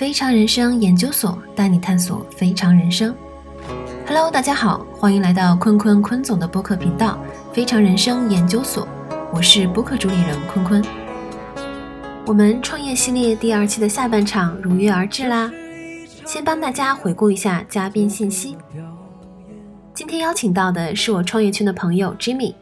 [0.00, 3.14] 非常人生研究所带你探索非常人生。
[4.06, 7.18] Hello，大家好，欢迎来到坤坤坤总的播客频道
[7.54, 8.86] 《非常人生研究所》，
[9.30, 10.82] 我是播客主理人坤坤。
[12.24, 15.52] 我们创业系列第二期的下半场如约而至啦，
[16.24, 18.56] 先帮大家回顾一下嘉宾信息。
[19.92, 22.54] 今天邀请到的是我创业圈的朋友 Jimmy，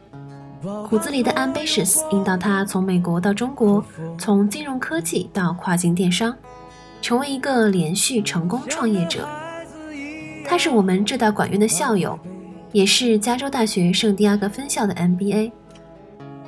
[0.89, 3.81] 骨子里的 ambitious 引导他从美国到中国，
[4.17, 6.35] 从金融科技到跨境电商。
[7.01, 9.27] 成为一个连续成功创业者。
[10.45, 12.17] 他是我们浙大管院的校友，
[12.71, 15.51] 也是加州大学圣地亚哥分校的 MBA。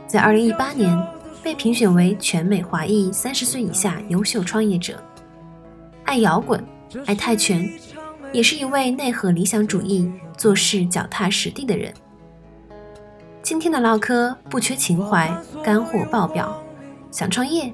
[0.08, 1.08] 在2018年
[1.42, 5.02] 被评选为全美华裔三十岁以下优秀创业者。
[6.04, 6.64] 爱摇滚，
[7.06, 7.72] 爱泰拳，
[8.34, 11.94] 也是一位内核理想主义、做事脚踏实地的人。
[13.42, 15.32] 今天的唠嗑不缺情怀，
[15.64, 16.62] 干货爆表。
[17.12, 17.74] 想创业，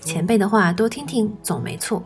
[0.00, 2.02] 前辈的话多听听，总没错。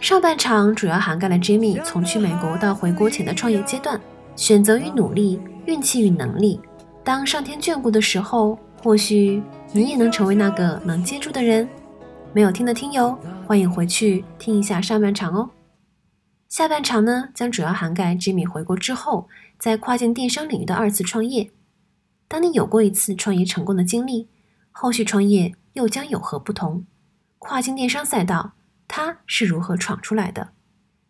[0.00, 4.00] 上半场主要涵盖了 Jimmy 从去美国到回国前的创业阶段，
[4.36, 6.60] 选择与努力，运气与能力。
[7.02, 11.68] 当上天眷顾的时候，或许你也能成为那个能接住的人。
[12.32, 15.48] 没有听的听友，欢迎回去听一下上半场哦。
[16.48, 19.26] 下半场呢，将主要涵盖 Jimmy 回国之后
[19.58, 21.50] 在跨境电商领域的二次创业。
[22.28, 24.28] 当你有过一次创业成功的经历，
[24.70, 26.84] 后续创业又将有何不同？
[27.38, 28.52] 跨境电商赛道。
[28.88, 30.50] 他是如何闯出来的，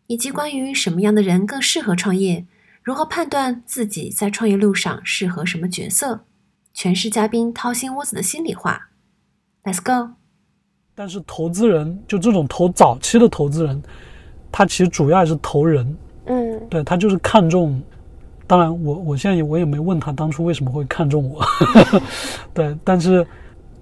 [0.07, 2.47] 以及关于什么样的人更适合创业，
[2.83, 6.25] 如何判断自己在创业路上适合什么角色，
[6.73, 8.89] 全是嘉宾掏心窝子的心里话。
[9.65, 10.15] Let's go。
[10.95, 13.83] 但是投资人就这种投早期的投资人，
[14.51, 15.97] 他其实主要还是投人。
[16.25, 17.83] 嗯，对他就是看中。
[18.47, 21.45] 当然，我我现在我也没问他当初为什么会看中我。
[22.55, 23.27] 对，但是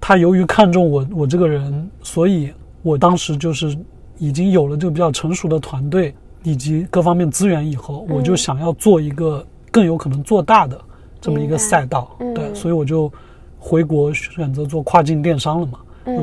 [0.01, 2.53] 他由于看中我我这个人，所以。
[2.85, 3.77] 我当时就是
[4.19, 10.79] 已经有了这个比较成熟的团队以及各方面资源以后，我就想要做一个更有可能做大的
[11.19, 13.11] 这么一个赛道，对，所以我就
[13.59, 15.79] 回国选择做跨境电商了嘛。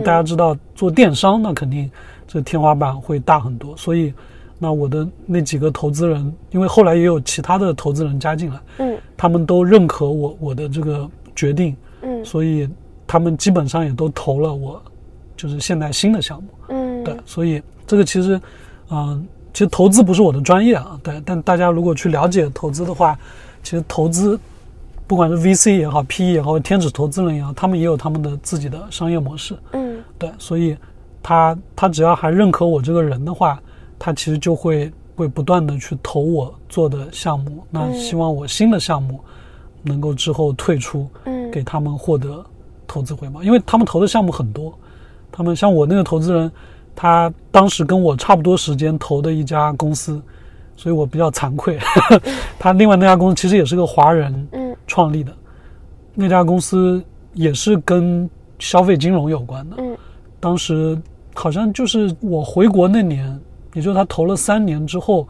[0.06, 1.90] 大家知道做电商那肯定
[2.28, 4.13] 这天花板会大很多，所以
[4.59, 12.69] 那我的那几个投资人，因为后来也有其他的投资人加进来，嗯，他们都认可我我的这个决定，嗯，所以
[13.07, 14.80] 他们基本上也都投了我。
[15.41, 18.40] 就是现在新的项目，嗯，对，所以这个其实，
[18.91, 23.18] 嗯，其实投资不是我的专业啊，对，但大家如果去了解投资的话，
[23.63, 24.40] 其实投资，
[25.07, 30.78] 不管是 VC 也好，PE 也好，天使投资人也好，他们也有他们的自己的商业模式，嗯，对，所以
[31.24, 33.59] 他他只要还认可我这个人的话，
[33.97, 39.19] 他其实就会会不断的去投我做的项目，那希望我新的项目
[39.81, 42.46] 能够之后退出，嗯，给他们获得
[42.85, 44.72] 投资回报，因为他们投的项目很多。
[45.31, 46.52] 他们像我那个投资人，
[46.96, 50.22] 他当时跟我差不多时间投的一家公司，
[50.75, 51.80] 所以我比较惭愧。
[52.59, 54.47] 他另外那家公司其实也是个华人
[54.86, 55.31] 创立的，
[56.14, 57.02] 那家公司
[57.34, 59.78] 也是跟消费金融有关的。
[59.80, 59.97] 嗯
[60.40, 61.00] 当时
[61.36, 63.40] 好像就是我回国那年，
[63.75, 65.28] 也就是他投了三年之后，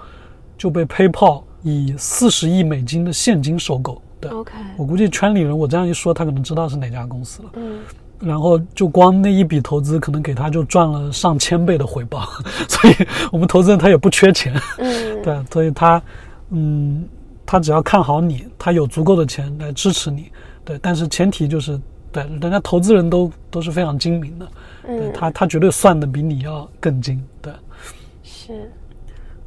[0.57, 4.01] 就被 PayPal 以四十亿美金的现金收购。
[4.21, 7.49] 对，OK，我估计圈里人我这样一说，他可能知道是哪家公司了。
[7.55, 7.79] 嗯。
[8.21, 12.23] 然后就光那一笔投资，可能给他就赚了上千倍的回报，
[12.69, 12.93] 所以
[13.31, 16.01] 我们投资人他也不缺钱，嗯， 对，所以他，
[16.51, 17.03] 嗯，
[17.45, 20.31] 他只要看好你，他有足够的钱来支持你，
[20.63, 21.79] 对，但是前提就是，
[22.11, 24.47] 对，人家投资人都都是非常精明的，
[24.85, 27.51] 对他他绝对算的比你要更精，对，
[28.23, 28.71] 是，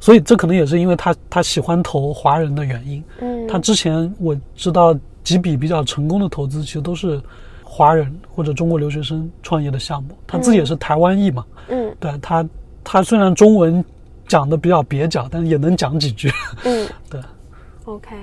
[0.01, 4.93] 所以这可能也是因为他他喜欢投华人的原因，嗯，他之前我知道
[5.23, 7.21] 几笔比较成功的投资，其实都是。
[7.77, 12.47] 华人或者中国留学生创业的项目，他自己也是台湾裔嘛，嗯，对他，
[12.85, 13.83] 他虽然中文
[14.29, 16.31] 讲的比较蹩脚，但是也能讲几句，
[16.63, 17.19] 嗯， 对
[17.83, 18.15] ，OK，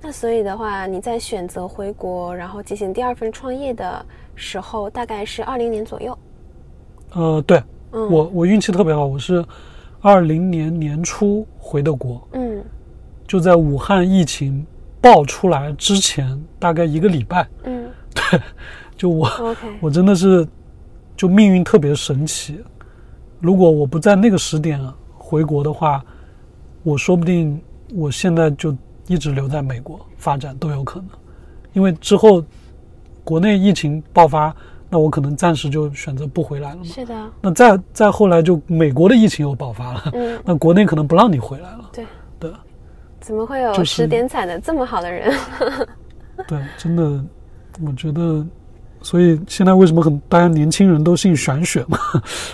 [0.00, 4.02] 那所以的话，你在选择回国，然后进行第二份创业的
[4.34, 6.18] 时候，大概是二零年左右，
[7.12, 9.44] 呃，对，我我运气特别好，我是
[10.00, 12.64] 二零年年初回的国，嗯，
[13.28, 14.66] 就在武汉疫情
[15.02, 18.40] 爆出来之前大概一个礼拜，嗯，对。
[18.96, 20.46] 就我 我真的是，
[21.16, 22.62] 就命运特别神奇。
[23.40, 24.80] 如果我不在那个时点
[25.14, 26.02] 回国的话，
[26.82, 27.60] 我说不定
[27.94, 28.74] 我现在就
[29.06, 31.08] 一直留在美国发展都有可能。
[31.74, 32.42] 因为之后
[33.22, 34.54] 国内疫情爆发，
[34.88, 36.84] 那我可能暂时就选择不回来了嘛。
[36.84, 37.30] 是的。
[37.42, 41.90] 那再再后来，就美国的疫情又爆发了，嗯，那国内可能不让你回来了。
[41.92, 42.06] 对
[42.40, 42.50] 对。
[43.20, 45.34] 怎么会有十点彩的这么好的人？
[46.48, 47.22] 对，真的，
[47.84, 48.46] 我觉得。
[49.02, 51.98] 所以现在为什么很大家年轻人都信玄学嘛？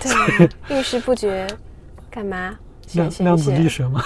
[0.01, 1.47] 对，遇事不决，
[2.09, 2.57] 干嘛？
[2.93, 4.03] 量子力学嘛。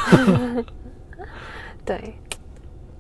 [1.84, 2.16] 对，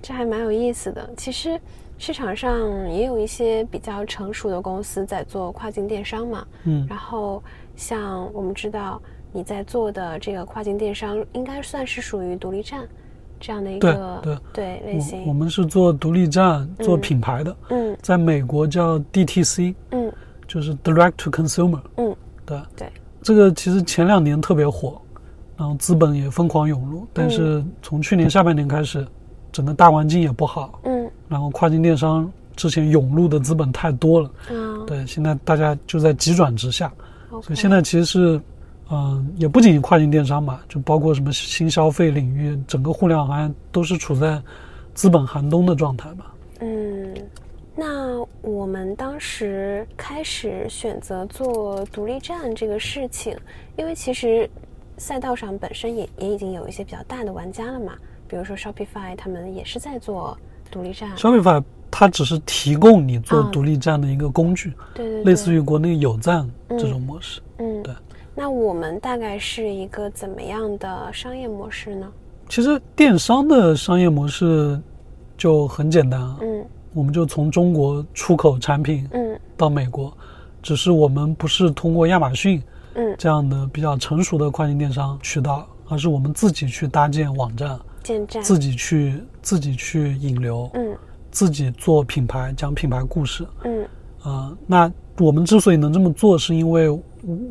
[0.02, 1.10] 这还蛮有意思的。
[1.16, 1.60] 其实
[1.98, 6.46] 市场上也有一些比较成熟的公司在做跨境电商嘛。
[6.66, 7.42] 嗯然后
[7.76, 9.02] 像我们知道
[9.32, 12.88] 你在做的这个跨境电商，应该算是属于独立站
[13.40, 15.34] 这样的一对个对类我我。
[15.34, 17.02] 们是做独立站、做嗯。
[17.02, 17.98] 品牌的，嗯。
[18.02, 20.12] 在美国叫 DTC，嗯。
[20.48, 21.82] 就是 Direct to Consumer。
[21.98, 22.92] 嗯，对，对，
[23.22, 25.02] 这个其实前两年特别火，
[25.58, 29.06] 然后资本也疯狂涌入，但是从去年下半年开始，
[29.52, 31.12] 整个大环境也不好，嗯。
[31.28, 36.92] 然后跨境电商之前涌入的资本太多了，嗯，对，现在大家就在急转直下。
[37.30, 38.42] 所以现在其实是，
[38.90, 44.42] 嗯、也不仅仅跨境电商嘛，就包括什么新消费领域，整个互联网行业都是处在
[44.94, 46.34] 资本寒冬的状态吧。
[46.62, 47.14] 嗯，
[47.76, 53.38] 那我们当时开始选择做独立站这个事情，
[53.76, 54.50] 因为其实
[54.98, 57.94] 赛道上本身也也已经有一些比较大的玩家了嘛，
[58.28, 60.38] 比如说 Shopify 他们也是在做
[60.72, 67.42] 独立站，Shopify 它只是提供你做嗯独立站的一个工具，对对对，类似于国内有站这种模式。
[67.58, 67.77] 嗯对。
[68.40, 72.08] 那我们大概是一个怎么样的商业模式呢？
[72.48, 74.80] 其实电商的商业模式
[75.36, 76.64] 就很简单啊，嗯。
[76.94, 79.40] 我们就从中国出口产品嗯。
[79.58, 80.16] 到美国，
[80.62, 82.62] 只是我们不是通过亚马逊
[82.94, 90.96] 嗯，这样的比较成熟的跨境电商渠道，而是我们自己去搭建网站，建站，自己去自己去引流，嗯。
[91.32, 93.44] 自己做品牌，讲品牌故事。
[93.64, 93.84] 嗯。
[94.22, 96.88] 啊、那我们之所以能这么做，是因为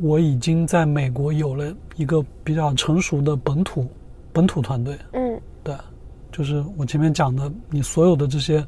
[0.00, 3.86] 我已经在美国有了一个比较成熟的本土
[4.32, 4.96] 本土团队。
[5.12, 5.74] 嗯对，
[6.32, 8.64] 就是我前面讲的，你所有的这些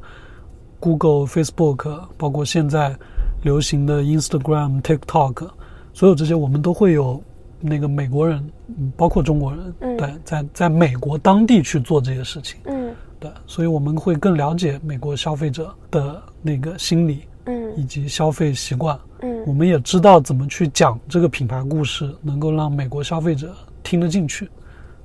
[0.79, 2.95] Google、Facebook，包括现在
[3.41, 5.49] 流行的 Instagram、TikTok，
[5.93, 7.21] 所有这些我们都会有
[7.59, 8.43] 那个美国人，
[8.77, 12.59] 嗯包括中国人，嗯对，在在美国当地去做这些事情。
[12.65, 18.97] 嗯对，所以我们会更了解美国消费者的那个心理以嗯及消费习惯。
[19.21, 23.53] 嗯我嗯们也知道怎么去讲这个品牌故事，能够让美国消费者
[23.83, 24.49] 听得进去。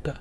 [0.02, 0.12] 对，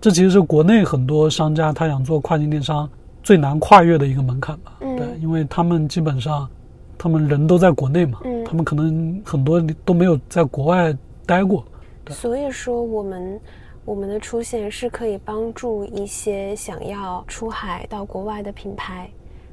[0.00, 2.88] 这其实是国内很多商家他想做跨境电商
[3.22, 4.76] 最难跨越的一个门槛吧。
[4.80, 6.48] 嗯对，因为他们基本上
[6.96, 10.96] 他们人都在国内嘛，嗯他们可能很多都没有在国外
[11.26, 11.64] 待过。
[12.04, 13.40] 对所以说，我们
[13.84, 19.10] 我们的出现是可以帮助一些想要出海到国外的品牌，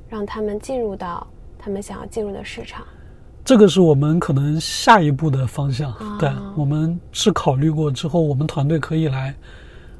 [0.07, 1.25] 让他们进入到
[1.57, 2.85] 他们想要进入的市场。
[3.43, 5.91] 这个是我们可能下一步的方向。
[5.93, 9.33] 啊对，我们是考虑过之后，我们团队可以来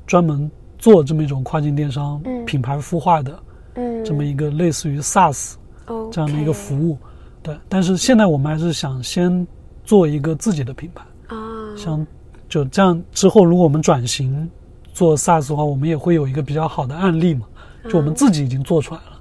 [0.06, 3.40] 专门做这么一种跨境电商嗯品牌孵化的
[3.76, 5.54] 嗯，这么一个类似于 SaaS
[5.86, 6.98] 哦这样的一个服务。
[7.42, 9.48] 对，但是现在我们还是想先
[9.86, 11.38] 做一个自己的品牌，啊，
[11.78, 12.06] 像
[12.50, 14.50] 就这样之后，如果我们转型
[14.92, 17.46] 做 SaaS 的话，我们也会有一个比较好的案例嘛，
[17.90, 19.17] 就我们自己已经做出来了，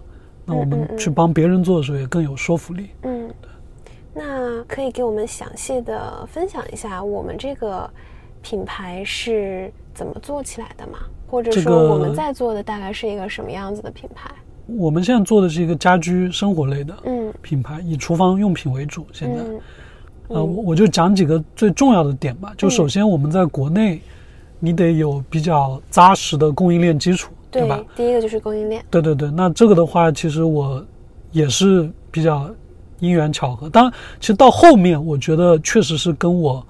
[0.46, 2.90] 那我们去帮别人做的时候也更有说服力。
[3.02, 3.28] 嗯，
[4.14, 7.90] 那可以给我们详细的分享一下我们这个
[8.40, 11.00] 品牌是怎么做起来的吗？
[11.28, 14.30] 或者说我们在做的大概是一个什么样子的品牌？
[14.66, 19.06] 我们现在做的是一个家居生活类的嗯品牌，以厨房用品为主。
[19.12, 19.60] 现在，嗯
[20.28, 22.52] 呃，我我就讲几个最重要的点吧。
[22.56, 24.00] 就首先我们在国内，
[24.58, 27.80] 你得有比较扎实的供应链基础，对吧？
[27.94, 28.84] 第一个就是供应链。
[28.90, 30.84] 对对对，那这个的话，其实我
[31.32, 32.50] 也是比较
[33.00, 33.68] 因缘巧合。
[33.68, 36.66] 当然，其实到后面，我觉得确实是跟我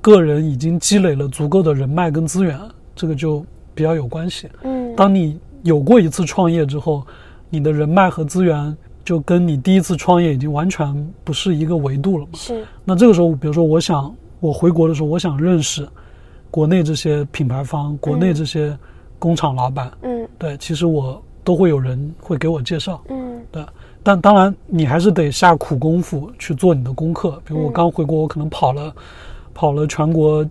[0.00, 2.58] 个人已经积累了足够的人脉跟资源，
[2.94, 4.48] 这个就比较有关系。
[4.62, 7.06] 嗯当你有过一次创业之后，
[7.48, 12.32] 你的人脉和资源就跟你第一次创业已经完全不是一个维度了嘛。
[12.34, 15.88] 是那这个时候，比如说，我想我回国的时候，我想认识
[16.50, 18.76] 国内这些品牌方、国内这些
[19.20, 23.64] 工厂老板，嗯对，其实我都会有人会给我介绍，嗯对。
[24.02, 27.40] 但当然，你还是得下苦功夫去做你的功课。
[27.44, 28.92] 比如我嗯刚回国，我可能跑了
[29.52, 30.44] 跑了全国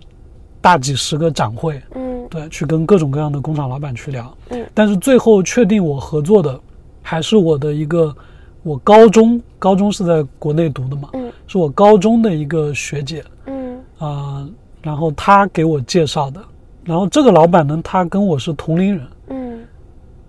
[0.60, 4.32] 大几十个展会，嗯对，去跟各种各样的工厂老板去聊。
[4.50, 6.58] 嗯但是最后确定我合作的，
[7.02, 8.14] 还是我的一个
[8.62, 14.48] 我高中高中是在国内读的嘛，嗯是我高中的一个学姐嗯啊、
[14.80, 16.40] 然后她给我介绍的。
[16.84, 19.60] 然后这个老板呢，他跟我是同龄人，嗯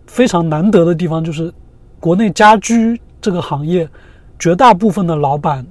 [0.07, 1.51] 非常难得的地方就是，
[1.99, 3.87] 国内家居这个行业，
[4.37, 5.65] 绝大部分的老板，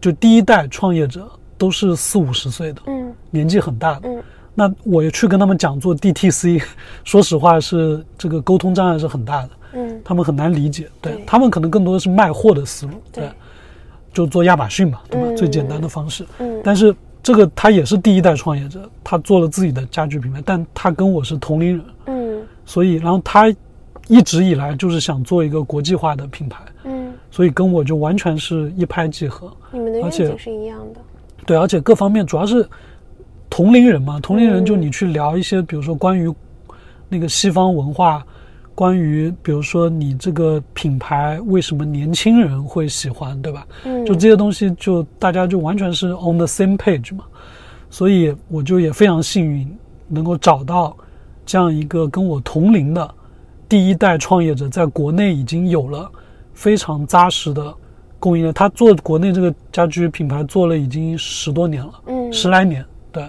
[0.00, 4.08] 就第一代创业者都是四五十岁的，嗯年纪很大的。
[4.08, 4.22] 嗯
[4.58, 6.62] 那我也去跟他们讲做 DTC，
[7.04, 10.88] 说实话是这个沟通障碍是很大的，嗯他们很难理解。
[11.02, 13.28] 对对他们可能更多的是卖货的思路，对
[14.14, 15.26] 就做亚马逊嘛，对吧？
[15.28, 16.26] 嗯最简单的方式。
[16.38, 23.52] 嗯但是这个他也是第一代创业者，他做了自己的家居品牌，但他跟我是同龄人，嗯所以然后他
[24.06, 29.52] 一直以来就是想做一个国际化的品牌，嗯，所以跟我就完全是一拍即合。
[29.72, 31.00] 你们的愿景是一样的。
[31.44, 32.64] 对，而且各方面主要是
[33.50, 36.32] 同龄人嘛，同龄人就嗯你去聊一些，比如说关于
[37.08, 38.24] 那个西方文化，
[38.76, 43.66] 关于比如说你这个品牌为什么年轻人会喜欢，对吧？
[43.84, 47.24] 嗯，就这些东西，就大家就完全是 on the same page 嘛，
[47.88, 49.66] 所以我就也非常幸运
[50.06, 50.94] 能够找到
[51.46, 53.14] 这样一个跟我同龄的
[53.66, 56.10] 第一代创业者，在国内已经有了
[56.52, 57.74] 非常扎实的
[58.18, 58.52] 供应链。
[58.52, 62.30] 他做国内这个家居品牌做了已经十多年了，嗯。
[62.30, 63.22] 十来年，对，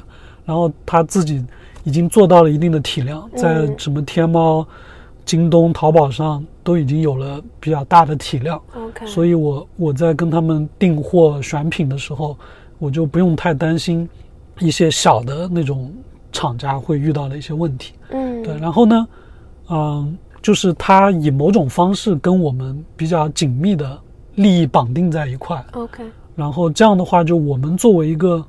[0.46, 1.42] 然后他自己
[1.86, 3.76] 已经做到了一定的体量，在嗯。
[3.80, 4.68] 什么天猫、
[5.28, 8.60] 京东、淘宝上都已经有了比较大的体量。
[8.74, 12.36] OK，所以我我在跟他们订货选品的时候，
[12.80, 14.10] 我就不用太担心
[14.60, 15.94] 一些小的那种
[16.32, 17.94] 厂家会遇到的一些问题。
[18.10, 18.42] 嗯。
[18.42, 19.08] 对，然后呢，
[19.70, 24.00] 嗯，就是他以某种方式跟我们比较紧密的
[24.36, 26.04] 利益绑定在一块，OK，
[26.36, 28.46] 然后这样的话，就我们作为一个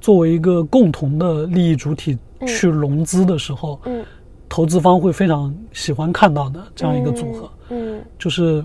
[0.00, 4.04] 作为一个共同的利益主体去融资的时候，嗯
[4.48, 7.50] 投资方会非常喜欢看到的这样一个组合。
[7.70, 8.64] 嗯就是，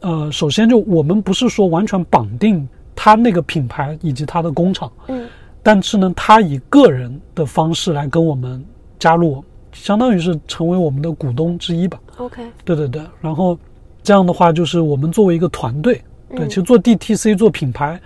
[0.00, 5.26] 呃，首先就我们不是说完全绑定他那个品牌以及他的工厂，嗯。
[5.62, 8.64] 但是呢，他以个人的方式来跟我们
[9.00, 11.98] 加入，相当于是成为我们的股东之一吧。
[12.18, 13.58] OK，对对对，然后
[14.00, 16.48] 这样的话，就是我们作为一个团队，对，嗯。
[16.48, 18.00] 其实做 DTC 做品牌，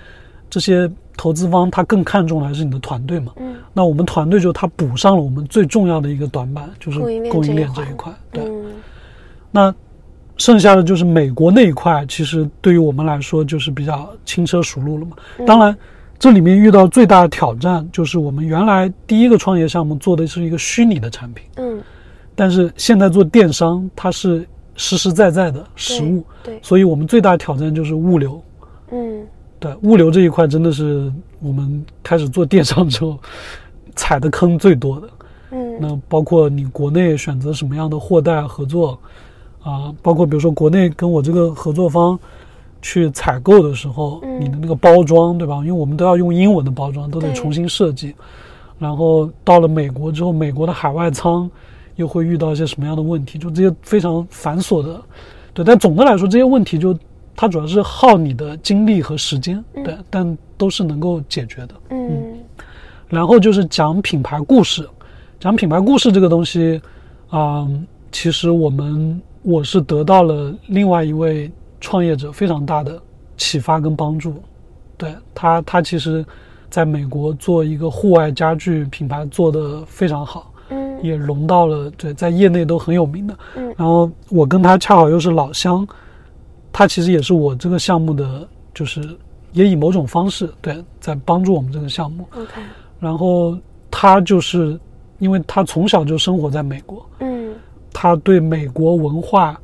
[0.49, 3.31] 这些投资方他更看重的还是你的团队嘛。
[3.37, 3.55] 嗯。
[3.75, 6.99] 那我们团队就他补上了我们最重要的一个短板，就是
[7.29, 8.11] 供应链这一块。
[8.33, 8.65] 对，嗯。
[9.51, 9.75] 那
[10.39, 15.15] 剩下的就是美国那一块，其实对于我们来说就是比较轻车熟路了嘛。
[15.47, 15.77] 当然，
[16.19, 21.83] 这里面遇到最大的挑战就是我们原来第一个创业项目做的是一个虚拟的产品，嗯，
[22.35, 28.43] 但是现在做电商，它是实实在在的实物，对，所以我们最大的挑战就是物流。
[28.91, 29.27] 嗯
[29.61, 33.17] 对，物流这一块真的是我们开始做电商之后
[33.95, 35.09] 踩的坑最多的。
[35.53, 38.99] 嗯那包括你国内选择什么样的货代合作
[39.63, 42.19] 啊，包括比如说国内跟我这个合作方
[42.81, 45.57] 去采购的时候，嗯你的那个包装对吧？
[45.57, 48.15] 因为我们都要用英文的包装，都得重新设计。
[48.79, 51.51] 然后到了美国之后，美国的海外仓
[51.97, 53.39] 又会遇到一些什么样的问题？
[53.39, 54.99] 就这些非常繁琐的，
[55.53, 55.63] 对。
[55.63, 56.97] 但总的来说，这些问题就
[57.41, 61.75] 它主要是耗你的精力和时间，对，但都是能够解决的。
[61.89, 62.39] 嗯
[63.09, 64.87] 然后就是讲品牌故事，
[65.39, 66.79] 讲品牌故事这个东西，
[67.31, 67.67] 啊、
[68.13, 73.01] 其实我们我是得到了另外一位创业者非常大的
[73.39, 74.35] 启发跟帮助。
[74.99, 76.23] 对他，他其实
[76.69, 83.35] 在美国做一个户外家具品牌做得非常好，嗯也融到了对在业内都很有名的。
[83.57, 85.89] 嗯然后我跟他恰好又是老乡，
[86.73, 89.03] 他其实也是我这个项目的，就是
[89.53, 92.27] 也以某种方式对在帮助我们这个项目。
[92.37, 92.61] OK，
[92.99, 93.59] 然后
[93.91, 94.79] 他就是
[95.19, 97.55] 因为他从小就生活在美国，嗯。
[97.93, 99.61] 他对美国文化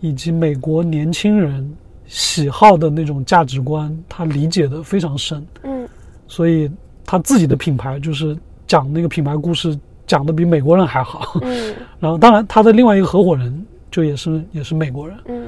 [0.00, 5.88] 以及美国年轻人喜好的那种价值观，他理解的非常深，嗯。
[6.26, 6.68] 所以
[7.06, 8.36] 他自己的品牌就是
[8.66, 11.38] 讲那个品牌故事讲的比美国人还好。
[11.40, 11.74] 嗯。
[12.00, 15.46] 然后当然他的另外一个合伙人就也是也是美国人，嗯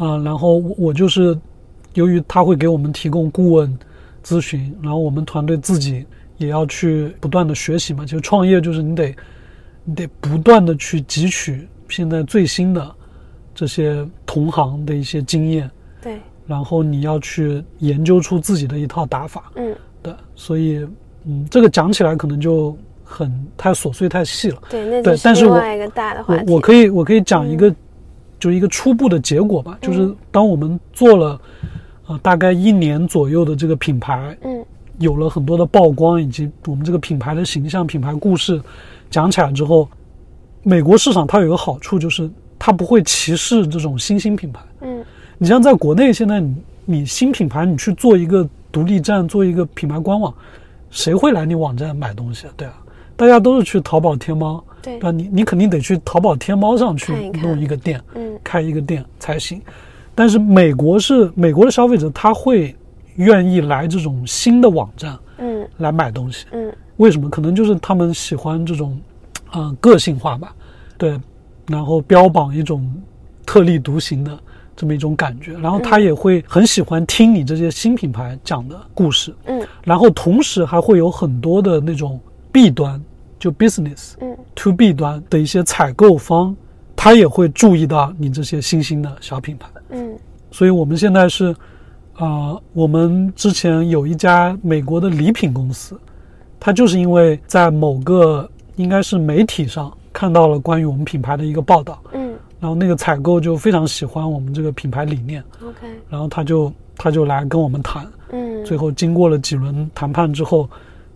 [0.00, 1.38] 啊、然后我我就是
[1.92, 3.78] 由于他会给我们提供顾问
[4.24, 6.06] 咨询，然后我们团队自己
[6.38, 8.04] 也要去不断的学习嘛。
[8.04, 9.14] 其实创业就是你得
[9.84, 12.94] 你得不断的去汲取现在最新的
[13.54, 19.52] 这些同行的一些经验，对，然后你要去研究出自己的一套打法。
[19.56, 20.86] 嗯对，所以
[21.26, 24.62] 嗯，这个讲起来可能就很太琐碎太细了。
[24.70, 26.44] 对，那对但是我另外一个大的话题。
[26.46, 27.74] 我我可以我可以讲一个，
[28.40, 31.40] 就是一个初步的结果吧，就是当我们做了
[32.06, 34.64] 呃大概一年左右的这个品牌，嗯
[34.98, 38.60] 有了很多的曝光，以及我们这个品牌的形象、品牌故事
[39.10, 39.88] 讲起来之后，
[40.62, 42.28] 美国市场它有一个好处就是
[42.58, 44.60] 它不会歧视这种新兴品牌。
[44.80, 45.04] 嗯
[45.38, 50.34] 你像在国内现在你你新品牌你去做一个独立站，做一个品牌官网，
[50.90, 52.52] 谁会来你网站买东西啊？
[52.56, 52.74] 对啊，
[53.16, 54.62] 大家都是去淘宝、天猫。
[54.82, 55.10] 对对吧？
[55.10, 59.60] 你你肯定得去淘宝、天猫上去看一看弄一个店，嗯开一个店才行。
[60.14, 62.74] 但是美国是美国的消费者，他会
[63.16, 66.46] 愿意来这种新的网站嗯来买东西。
[66.52, 67.30] 嗯为什么？
[67.30, 69.00] 可能就是他们喜欢这种，
[69.54, 70.54] 嗯、个性化吧，
[70.98, 71.18] 对，
[71.66, 72.86] 然后标榜一种
[73.46, 74.38] 特立独行的
[74.76, 75.54] 这么一种感觉。
[75.54, 82.20] 然后他也会很喜欢听你这些新品牌讲的故事，嗯然后同时还会有很多的那种
[82.52, 83.02] 弊端，
[83.40, 84.36] 就 business 嗯。
[84.54, 86.54] to B 端的一些采购方，
[86.94, 89.66] 他也会注意到你这些新兴的小品牌。
[89.88, 90.16] 嗯。
[90.52, 91.52] 所以我们现在是，
[92.18, 95.98] 呃，我们之前有一家美国的礼品公司，
[96.60, 102.34] 他就是因为在某个应该是媒体上看到了关于我们品牌的一个报道，嗯。
[102.60, 110.68] 然后那个采购就非常喜欢我们这个品牌理念，，OK，然后他就他就来跟我们谈，嗯，最后经过了几轮谈判之后，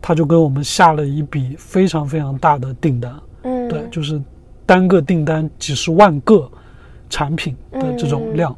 [0.07, 3.67] 他就跟我们下了一笔非常非常大的订单，嗯。
[3.69, 4.21] 对，就是
[4.67, 6.47] 单个订单几十万个
[7.09, 8.55] 产品的这种量。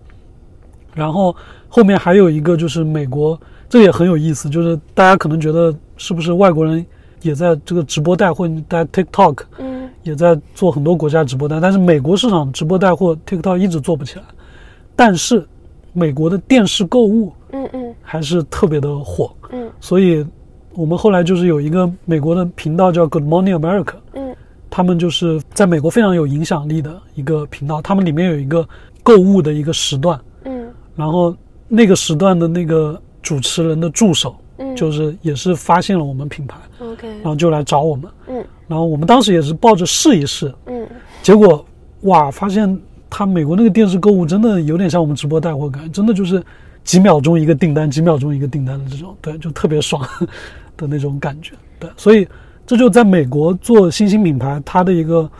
[0.93, 1.37] 然后
[1.69, 6.85] 后面还有一个就是美国，这也很有意思，就是大家可能觉得是不是外国人
[7.23, 9.89] 也在这个直播带货，在 TikTok 嗯。
[10.03, 14.25] 也在做很多国家直播带，但是美国市场直播带货 TikTok 一直做不起来，
[14.97, 15.47] 但是
[15.93, 17.95] 美国的电视购物嗯嗯。
[18.03, 19.71] 还是特别的火，嗯。
[19.81, 20.27] 所以
[20.77, 24.35] 我们后来就是有一个美国的频道叫 Good Morning America，嗯。
[24.69, 28.69] 他们就是在美国非常有影响力的一个频道，他们里面有一个
[29.03, 30.69] 购物的一个时段，嗯。
[30.95, 31.35] 然后
[31.67, 38.45] 那个时段的那个主持人的助手，嗯，就是也是发现了我们品牌，OK，然后就来找我们，嗯。
[38.69, 40.87] 然后我们当时也是抱着试一试，嗯。
[41.23, 41.65] 结果
[42.03, 42.79] 哇，发现
[43.09, 46.43] 他美国那个电视购物真的有点像我们直播带货感，真的就是
[46.85, 50.07] 几秒钟一个订单，几秒钟一个订单的这种，对，就特别爽
[50.77, 52.27] 的那种感觉，对，所以
[52.67, 55.31] 这就在美国做新兴品牌，它的一个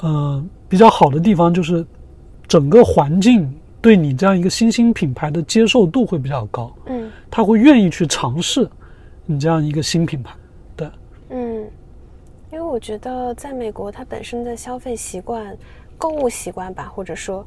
[0.00, 1.84] 呃比较好的地方就是
[2.46, 7.10] 整个环境对你这样一个新兴品牌的接受度会比较高，嗯。
[7.30, 8.68] 他会愿意去尝试
[9.26, 10.34] 你这样一个新品牌，
[10.74, 10.88] 对，
[11.30, 11.68] 嗯，
[12.50, 15.56] 因为我觉得在美国，它本身的消费习惯、
[15.98, 17.46] 购物习惯吧，或者说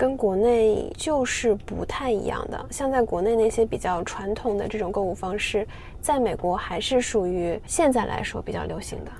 [0.00, 2.58] 跟国内就是不太一样的。
[2.70, 5.68] 像在国内那些比较传统的这种购物方式，
[6.00, 9.10] 在美国还是属于现在来说比较流行的。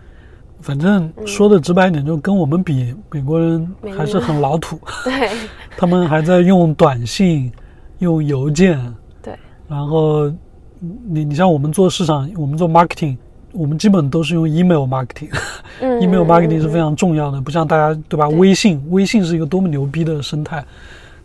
[0.62, 4.80] 反正说的直白一点，就跟我们比，美国人还是很老土。
[5.04, 5.28] 对
[5.76, 7.52] 他们还在用短信、
[7.98, 8.78] 用邮件，
[9.20, 9.38] 对，
[9.68, 10.32] 然后
[10.80, 13.18] 你你像我们做市场，我们做 marketing，
[13.52, 18.28] 我们基本都是用 email marketing，email 嗯 marketing 是非常重要的，不像大家对吧？
[18.28, 20.64] 微信，微信是一个多么牛逼的生态，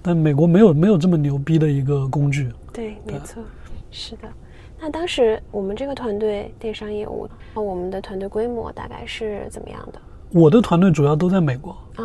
[0.02, 2.52] 但美国没有没有这么牛逼的一个工具。
[2.74, 3.42] 对，没错，
[3.92, 4.28] 是的。
[4.80, 10.00] 那当时我们这个团队电商业务，我们的团队规模大概是怎么样的？
[10.32, 12.04] 我的团队主要都在美国，啊，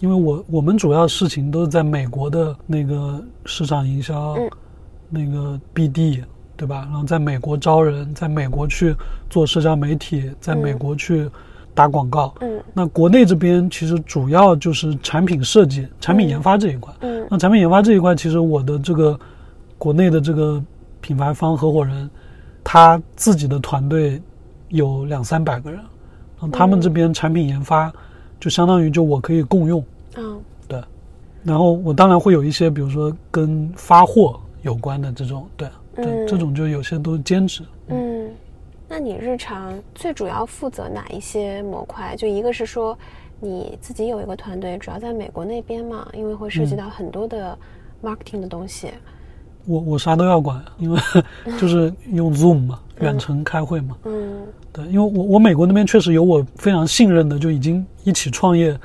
[0.00, 4.50] 因为我我们主要事情都是在美国的那个市场营销，嗯
[5.08, 6.24] 那个 BD，
[6.62, 6.86] 对吧？
[6.88, 8.94] 然后在美国招人，在美国去
[9.28, 11.28] 做社交媒体，在美国去
[11.74, 12.32] 打广告。
[12.40, 16.94] 嗯那国内这边其实主要就是产品设计、产品研发这一块。
[17.00, 19.18] 嗯那产品研发这一块，其实我的这个
[19.76, 20.62] 国内的这个
[21.00, 22.08] 品牌方合伙人，
[22.62, 24.22] 他自己的团队
[24.68, 27.92] 有两三百个人，然后他们这边产品研发
[28.38, 29.84] 就相当于就我可以共用，
[30.16, 30.80] 嗯对。
[31.42, 37.62] 然后我当然会有一些，比如说跟发货有关的这种，对对，嗯这种就有些都是兼职。
[37.88, 38.30] 嗯，
[38.88, 42.14] 那你日常最主要负责哪一些模块？
[42.16, 42.96] 就一个是说
[43.40, 47.56] 你自己有一个团队，主要在美国那边嘛，因为会涉及到很多的
[48.02, 48.88] marketing 的东西。
[49.64, 50.98] 我我啥都要管，因为
[51.60, 53.96] 就是用 Zoom 嘛，远程开会嘛。
[54.04, 58.76] 嗯对，因为我我美国那边确实有我非常信任的，就已经一起创业，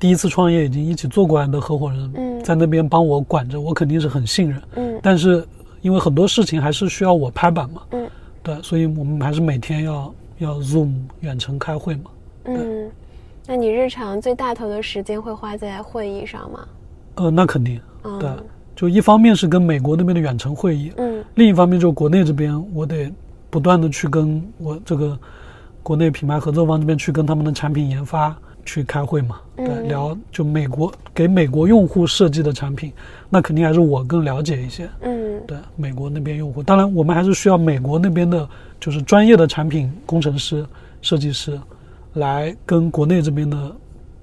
[0.00, 4.60] 第一次创业已经一起做过来的合伙人，嗯在那边帮我管着，我肯定是很信任。
[4.74, 5.46] 嗯但是
[5.82, 8.08] 因为很多事情还是需要我拍板嘛，嗯。
[8.42, 12.10] 对，所以我们还是每天要要 Zoom 远程开会嘛。
[12.46, 12.90] 嗯，
[13.46, 16.66] 那你日常最大头的时间会花在会议上吗？
[17.14, 18.30] 呃，那肯定，嗯对，
[18.74, 21.24] 就一方面是跟美国那边的远程会议，嗯。
[21.36, 23.12] 另一方面就国内这边，我得
[23.48, 25.16] 不断的去跟我这个
[25.80, 29.88] 国内品牌合作方这边去跟他们的产品研发去开会嘛，对，嗯。
[29.88, 32.92] 聊就美国给美国用户设计的产品，
[33.28, 35.40] 那肯定还是我更了解一些，嗯。
[35.46, 38.48] 对美国那边用户，当然我们还是需要美国那边的，
[38.78, 40.64] 就是专业的产品工程师、
[41.00, 41.60] 设计师，
[42.14, 43.74] 来跟国内这边的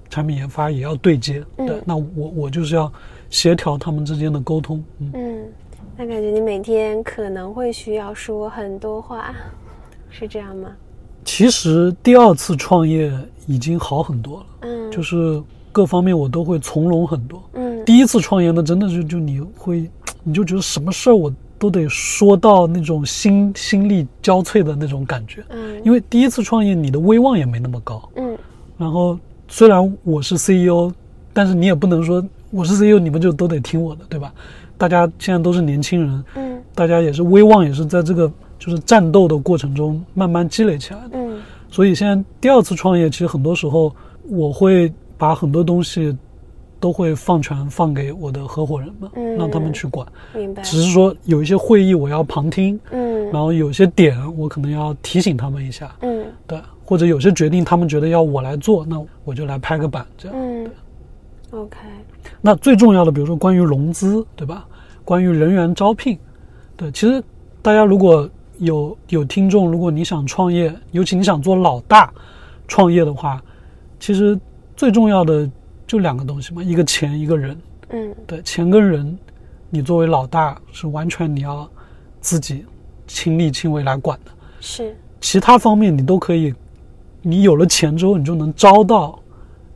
[0.10, 2.92] 产品研发也要对接，对嗯，那我我就是要
[3.30, 5.12] 协调他们之间的沟通，嗯。
[5.14, 5.46] 嗯，
[5.98, 9.36] 那感觉你每天可能会需要说很多话，
[10.10, 10.70] 是这样吗？
[11.24, 13.12] 其实第二次创业
[13.48, 17.42] 已经好很多了，嗯，就是各方面我都会从容很多。
[17.54, 19.90] 嗯第一次创业呢，真的就就你会，
[20.24, 28.08] 你就觉得什么事儿我都得说到那种心心力交瘁的那种感觉，嗯，因为第一次创业你的威望也没那么高。
[28.16, 28.38] 嗯
[28.78, 30.92] 然后虽然我是 CEO，
[31.34, 34.32] 但是你也不能说我是 CEO，你们就都得听我的，对吧？
[34.78, 41.12] 大家现在都是年轻人，嗯大家也是威望也是在这个就是战斗的过程中慢慢积累起来的。
[41.14, 41.42] 嗯
[41.72, 43.96] 所以现在第二次创业，其实很多时候
[44.28, 46.18] 我会把很多东西
[46.80, 50.06] 都会放权放给我的合伙人们，嗯让他们去管。
[50.34, 50.64] 明白。
[50.64, 60.36] 只是说有一些会议我要旁听，嗯然后有些点我可能要提醒他们一下，嗯对，或者有些决定他们觉得要我来做，那我就来拍个板这样。
[60.36, 60.68] 嗯
[61.52, 61.78] ，OK，
[62.42, 64.66] 那最重要的，比如说关于融资，对吧？
[65.06, 66.18] 关于人员招聘，
[66.76, 67.24] 对，其实
[67.62, 68.28] 大家如果
[68.60, 72.14] 有有听众，如果你想创业，尤其你想做老大
[72.68, 73.42] 创业的话，
[74.00, 74.40] 其实
[74.76, 75.50] 最重要的
[75.88, 77.58] 就两个东西嘛，一个钱，一个人。
[77.92, 79.18] 嗯对，钱跟人，
[79.70, 81.68] 你作为老大是完全你要
[82.22, 82.64] 自己
[83.08, 86.54] 亲力亲为来管的，是，其他方面你都可以，
[87.22, 89.18] 你有了钱之后，你就能招到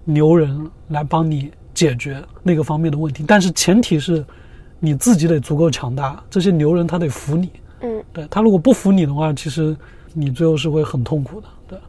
[0.04, 3.24] 牛人来帮你解决那个方面的问题。
[3.28, 4.24] 但是前提是
[4.80, 7.50] 你自己得足够强大，这些牛人他得服你。
[7.84, 8.04] 嗯。
[8.12, 9.78] 对他如果不服你的话，其实
[10.14, 11.48] 你最后是会很痛苦的。
[11.68, 11.80] 对，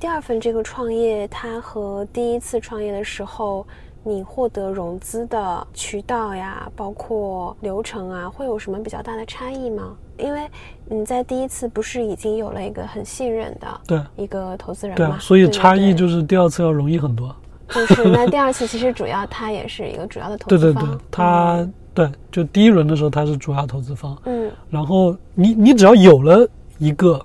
[0.00, 3.66] 第二份这个创业，它和第一次创业的时候，
[4.02, 9.96] 你获得融资的渠道呀，包括流程啊，会有什么比较大的差异吗？
[10.16, 10.48] 因为
[10.86, 17.34] 你在第一次不是已经有了一个很信任的对，一个投资人嘛，对啊，所以差异就是第二次要容易很多。
[17.70, 21.68] 就是那第二次其实主要他也是一个主要的投资对对对资方，，他
[21.98, 27.20] 对，就第一轮的时候他是主要投资方，嗯然后你你只要有了一个，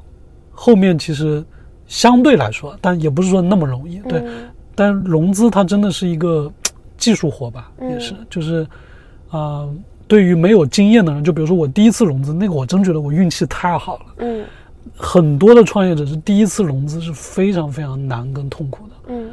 [0.52, 1.46] 后面其实
[1.86, 4.20] 相对来说，但也不是说那么容易，对。
[4.22, 6.52] 嗯但融资它真的是一个
[6.98, 8.66] 技术活吧，嗯也是，就是，
[9.30, 9.70] 啊，
[10.08, 14.06] 对于没有经验的人，就比如说我第一次融资，那个我真觉得我运气太好了。
[14.18, 14.44] 嗯
[14.98, 19.30] 很多的创业者是第一次融资是非常非常难跟痛苦的，嗯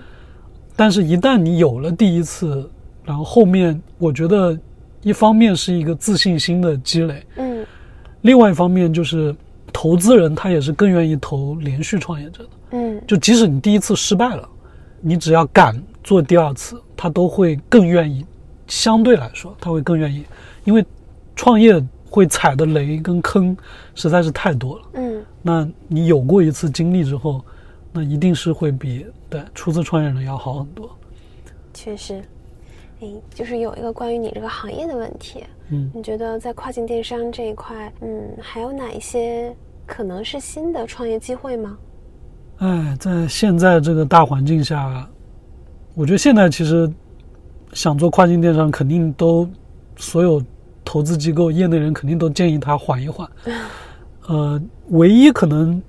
[0.77, 2.69] 但是，一旦你有了第一次，
[3.03, 4.55] 然后后面，我觉得
[5.03, 7.67] 一方面是一个自信心的积累，嗯
[8.23, 9.35] 另外一方面就是
[9.73, 12.51] 投资人他也是更愿意投连续创业者的。
[12.73, 14.49] 嗯就即使你第一次失败了，
[15.01, 18.25] 你只要敢做第二次，他都会更愿意。
[18.67, 20.25] 相对来说，他会更愿意，
[20.65, 20.85] 因为
[21.35, 23.57] 创业会踩的雷跟坑
[23.95, 24.83] 实在是太多了。
[24.95, 27.45] 嗯那你有过一次经历之后，
[27.93, 30.89] 那一定是会比对初次创业人要好很多。
[31.73, 32.23] 确实，
[33.01, 39.55] 哎，就是有一个关于你这个行业的问题，嗯，你觉得在跨境电商这一块，嗯，还有哪一些
[39.87, 41.79] 可能是新的创业机会吗？
[42.59, 45.09] 哎，在现在这个大环境下，
[45.95, 46.93] 我觉得现在其实
[47.73, 49.49] 想做跨境电商，肯定都
[49.97, 50.43] 所有
[50.85, 53.27] 投资机构、业内人肯定都建议他缓一缓。
[54.29, 54.61] 呃，
[54.91, 55.83] 唯一可能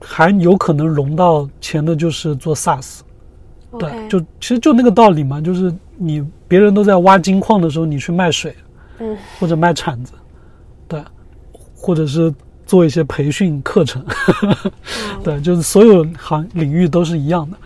[0.00, 3.00] 还有可能融到钱的就是做 SaaS。
[3.78, 8.54] 对就其实就那个道理嘛，就是你别人都在挖金矿的时候，你去卖水，
[8.98, 10.12] 嗯或者卖铲子，
[10.88, 11.02] 对，
[11.74, 12.32] 或者是
[12.64, 14.04] 做一些培训课程。
[14.42, 14.72] 嗯
[15.24, 17.56] 对，就是所有行领域都是一样的。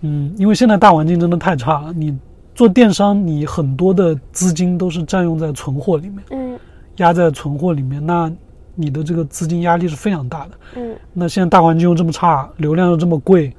[0.00, 2.16] 嗯，因为现在大环境真的太差了，你
[2.54, 6.58] 做电商，你很多的资金都是占用在存货里面，嗯
[6.96, 8.30] 压在存货里面，那
[8.74, 10.50] 你的这个资金压力是非常大的。
[10.76, 13.52] 嗯那现在大环境又这么差，流量又这么贵，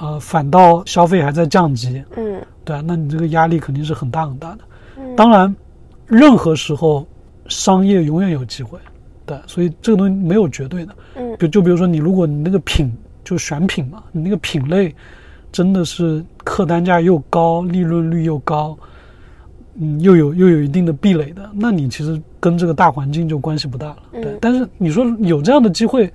[0.00, 4.58] 呃，反倒消费还在降级，嗯对啊，那你这个压力肯定是很大很大的。
[4.98, 5.54] 嗯，当然，
[6.06, 7.06] 任何时候
[7.48, 8.78] 商业永远有机会，
[9.26, 10.94] 对，所以这个东西没有绝对的。
[11.16, 12.92] 嗯就就比如说你，如果你那个品
[13.24, 14.94] 就选品嘛，你那个品类
[15.50, 18.76] 真的是客单价又高，利润率又高，
[19.74, 23.96] 嗯，又有又有一定的壁垒的，那你其实跟这个大环境就关系不大了。
[24.12, 26.12] 对，嗯但是你说有这样的机会，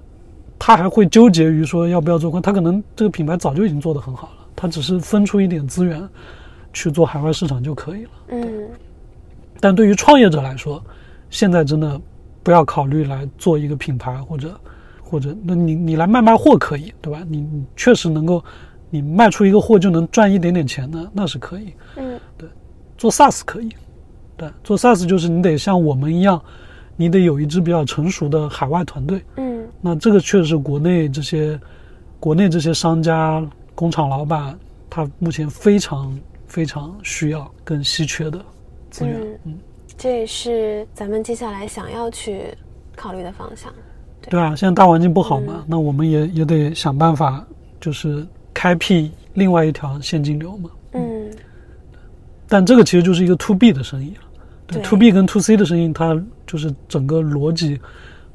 [0.57, 6.01] 他还会纠结于说要不要做宽，他可能这个品牌早就已经做得很好了，他只是分出一点资源
[6.77, 8.09] 去做海外市场就可以了。
[8.29, 8.69] 嗯
[9.59, 10.83] 但对于创业者来说，
[11.31, 11.99] 现在真的
[12.43, 14.59] 不要考虑来做一个品牌，或者
[15.01, 17.25] 或者那你你来卖卖货可以，对吧？
[17.27, 18.43] 你你确实能够，
[18.91, 21.73] 你卖出一个货就能赚一点点钱的，那是可以。
[21.95, 22.47] 嗯对
[22.99, 23.69] 做 SaaS 可以，
[24.35, 26.39] 对，做 SaaS 就是你得像我们一样，
[26.95, 29.23] 你得有一支比较成熟的海外团队。
[29.37, 31.59] 嗯那这个确实是国内这些
[32.19, 34.55] 国内这些商家、工厂老板，
[34.87, 36.15] 他目前非常
[36.47, 38.43] 非常需要跟稀缺的
[38.89, 39.21] 资源。
[39.21, 39.59] 嗯嗯
[39.97, 42.55] 这也是咱们接下来想要去
[42.95, 43.73] 考虑的方向。
[44.29, 47.45] 对啊，现在大环境不好嘛，嗯那我们也也得想办法，
[47.79, 50.69] 就是开辟另外一条现金流嘛。
[50.93, 51.31] 嗯
[52.47, 54.21] 但这个其实就是一个 to B 的生意了。
[54.67, 57.79] 对 to B 跟 to C 的生意，它就是整个逻辑，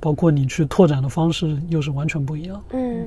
[0.00, 2.62] 包括你去拓展的方式，又是完全不一样。
[2.72, 3.06] 嗯，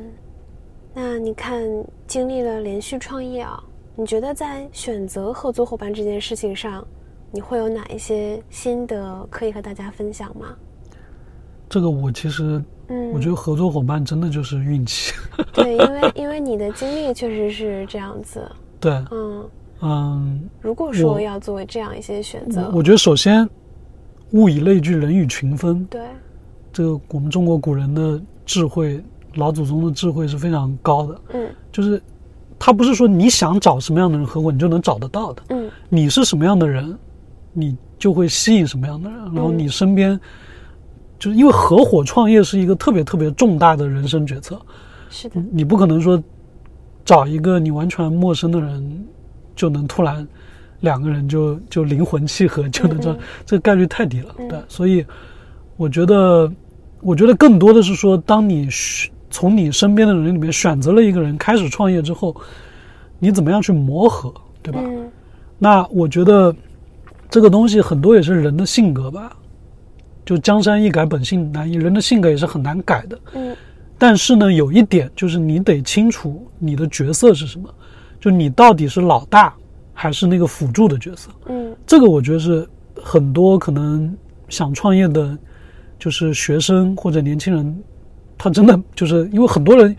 [0.93, 1.61] 那你看，
[2.07, 3.63] 经历了连续创业啊，
[3.97, 6.85] 你觉得在选择合作伙伴这件事情上，
[7.31, 10.55] 你会有哪一些心得可以和大家分享吗？
[11.69, 15.13] 这个我其实，嗯我觉得合作伙伴真的就是运气。
[15.53, 19.49] 对，因为因为你的经历确实是这样子， 对，嗯，
[19.81, 23.49] 嗯，如果说要作为这样一些选择，我我觉得首先，
[24.31, 25.85] 物以类聚，人以群分。
[25.85, 26.05] 对，
[26.73, 29.01] 这个我们中国古人的智慧，
[29.35, 31.21] 老祖宗的智慧是非常高的。
[31.33, 32.01] 嗯就是，
[32.57, 35.43] 他不是说你想找什么样的人合伙，你就能找得到的。
[35.49, 36.97] 嗯你是什么样的人，
[37.53, 39.19] 你就会吸引什么样的人。
[39.33, 40.19] 然后嗯你身边，
[41.19, 44.59] 就是因为合伙创业是一个特别特别重大的人生决策，
[45.09, 46.21] 是的，你不可能说
[47.03, 49.05] 找一个你完全陌生的人
[49.55, 50.27] 就能突然
[50.79, 54.35] 两个人就就灵魂契合，就能这嗯嗯这个概率太低了。
[54.39, 55.05] 嗯对，所以
[55.77, 56.51] 我觉得，
[57.01, 62.33] 我觉得更多的是说，当你选从你身边的人里面选择了一个人开始创业之后，
[63.19, 64.79] 你怎么样去磨合，对吧？
[64.81, 65.11] 嗯
[65.59, 66.55] 那我觉得
[67.29, 69.35] 这个东西很多也是人的性格吧，
[70.23, 73.19] 就江山易改，本性难移，人的性格也是很难改的。
[73.33, 73.53] 嗯
[73.97, 77.69] 但是呢，有一点就是你得清楚你的角色是什么，
[78.21, 79.53] 就你到底是老大
[79.93, 81.29] 还是那个辅助的角色。
[81.47, 82.65] 嗯这个我觉得是
[83.03, 84.15] 很多可能
[84.47, 85.37] 想创业的，
[85.99, 87.83] 就是学生或者年轻人，
[88.37, 89.95] 他真的就是因为很多人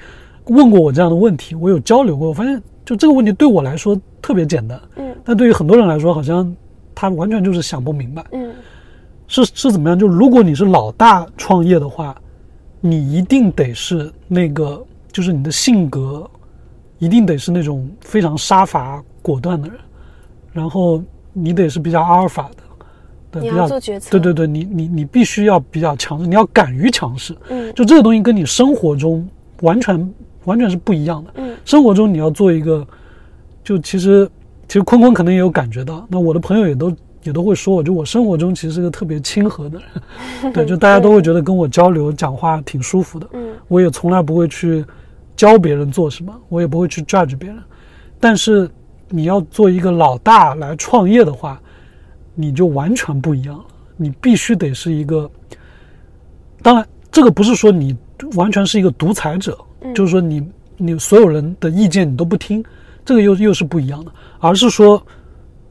[0.46, 6.54] 问过我这样的问题，我有交流过，我发现就这个问题对我来说特别简单，嗯但对于很多人来说，好像
[6.94, 8.24] 他完全就是想不明白。
[8.32, 8.52] 嗯
[9.28, 9.98] 是是怎么样？
[9.98, 12.14] 就如果你是老大创业的话，
[12.80, 16.30] 你一定得是那个，就是你的性格，
[16.98, 19.76] 一定得是那种非常杀伐果断的人，
[20.52, 22.62] 然后你得是比较阿尔法的，
[23.40, 24.10] 对，你要做决策。
[24.10, 27.36] 对对对，你你你必须要比较强势，你要敢于强势。
[27.48, 27.72] 嗯。
[27.74, 29.28] 就这个东西跟你生活中
[29.62, 31.30] 完全完全是不一样的。
[31.36, 31.56] 嗯。
[31.64, 32.86] 生活中你要做一个，
[33.64, 34.28] 就其实
[34.68, 39.80] 其实坤坤可能也有感觉到，那我的朋友也都也都会说我，就我生活中其实是个特别亲和的
[40.42, 43.48] 人， 对，就大家都会觉得跟我交流讲话挺舒服的，嗯。
[43.68, 44.84] 我也从来不会去
[45.34, 47.58] 教别人做什么，我也不会去 judge 别人，
[48.20, 48.70] 但是
[49.08, 51.60] 你要做一个老大来创业的话，
[52.36, 53.64] 你就完全不一样了，
[53.96, 55.28] 你必须得是一个，
[56.62, 57.96] 当然这个不是说你
[58.34, 59.92] 完全是一个独裁者，嗯。
[59.94, 62.64] 就是说你你所有人的意见你都不听，
[63.04, 65.02] 这个又又是不一样的，而是说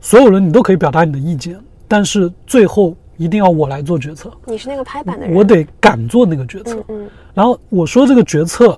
[0.01, 6.75] 所有人你都可以表达你的意见，但是最后一定要我来做决策，你是那个拍板的人，我得敢做那个决策。
[6.89, 7.09] 嗯嗯。
[7.33, 8.77] 然后我说这个决策，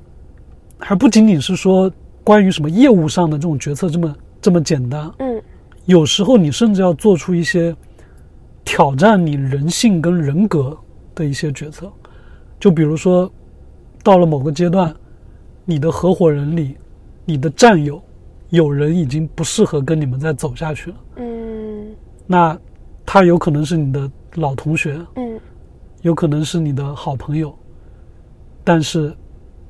[0.77, 1.91] 还不仅仅是说
[2.23, 5.41] 关于什么业务上的这种决策这么这么简单，嗯
[5.87, 7.75] 有时候你甚至要做出一些
[8.63, 10.77] 挑战你人性跟人格
[11.15, 11.91] 的一些决策，
[12.59, 13.31] 就比如说，
[14.03, 14.93] 到了某个阶段，
[15.63, 16.75] 你的合伙人里，
[17.23, 18.01] 你的战友，
[18.49, 21.95] 有人已经不适合跟你们再走下去了，嗯。
[22.25, 22.59] 那
[23.05, 25.39] 他有可能是你的老同学，嗯。
[26.01, 27.57] 有可能是你的好朋友，
[28.63, 29.15] 但是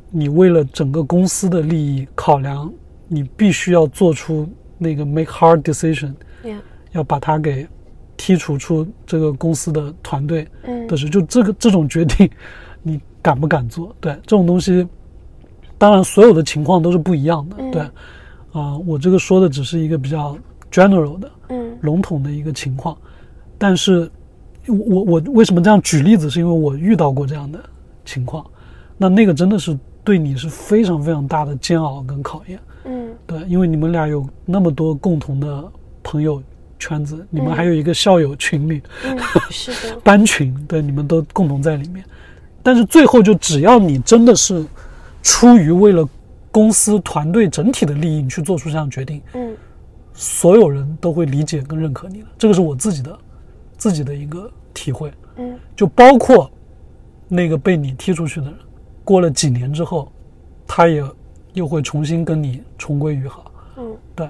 [0.10, 2.74] 你为了整个公司的利益考量，
[3.08, 6.14] 你必须要做出那个 make hard decision，
[6.44, 6.58] 呀
[6.92, 7.68] 要把他给
[8.18, 12.30] 剔除出这个公司的团队嗯的时候，就这个这种决定，
[12.82, 13.96] 你敢不敢做？
[14.00, 14.88] 对这种东西，
[15.78, 17.56] 当然所有的情况都是不一样的。
[17.60, 17.82] 嗯对，
[18.54, 20.38] 啊、我这个说的只是一个比较
[20.72, 22.98] general 的嗯笼统的一个情况，
[23.58, 24.10] 但是
[24.68, 26.30] 我我为什么这样举例子？
[26.30, 27.60] 是因为我遇到过这样的
[28.04, 28.46] 情况，
[28.98, 32.60] 那那个真的是对你是非常非常大的煎熬跟考验。
[32.88, 35.72] 嗯对，因为你们俩有那么多共同的
[36.02, 36.42] 朋友
[36.80, 39.18] 圈子，你们嗯还有一个校友群里、嗯，
[39.52, 42.04] 是的，班群，对，你们都共同在里面。
[42.64, 44.66] 但是最后就只要你真的是
[45.24, 46.08] 出于为了
[46.52, 49.56] 公司团队整体的利益，你去做出这样决定，嗯
[50.14, 52.28] 所有人都会理解跟认可你的。
[52.38, 53.18] 这个是我自己的
[53.78, 56.50] 自己的一个体会，嗯就包括
[57.28, 58.56] 那个被你踢出去的人，
[59.04, 60.12] 过了几年之后，
[60.66, 61.04] 他也
[61.58, 63.52] 又会重新跟你重归于好。
[63.78, 64.30] 嗯对，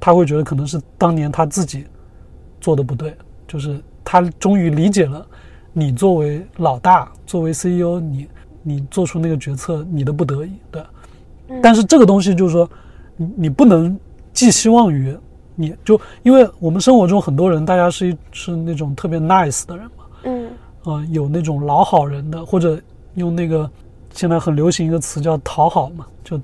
[0.00, 1.86] 他会觉得可能是当年他自己
[2.60, 5.24] 做的不对，就是他终于理解了
[5.72, 8.28] 你作为老大，作为 CEO，你
[8.62, 10.50] 你做出那个决策，你的不得已。
[10.70, 10.82] 对，
[11.48, 12.68] 嗯但是这个东西就是说，
[13.16, 13.96] 你你不能
[14.32, 15.16] 寄希望于
[15.54, 20.50] 你就，因为我们生活中很多人，大家是一是那种特别 nice 的人嘛，嗯
[20.84, 22.80] 啊、有那种老好人的，或者
[23.14, 23.70] 用那个
[24.12, 26.40] 现在很流行一个词叫讨好嘛，就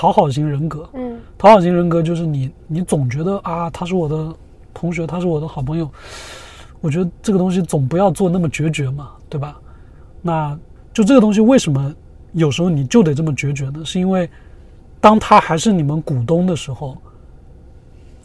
[0.00, 0.88] 讨好型人格。
[0.94, 4.34] 嗯讨好型人格就是你，你总觉得啊，他是我的
[4.72, 5.86] 同学，他是我的好朋友。
[6.80, 9.60] 我觉得这个东西总不要做那么决绝嘛，对吧？
[10.22, 10.58] 那
[10.94, 11.94] 就这个东西为什么
[12.32, 13.84] 有时候你就得这么决绝呢？
[13.84, 14.26] 是因为
[15.02, 16.96] 当他还是你们股东的时候，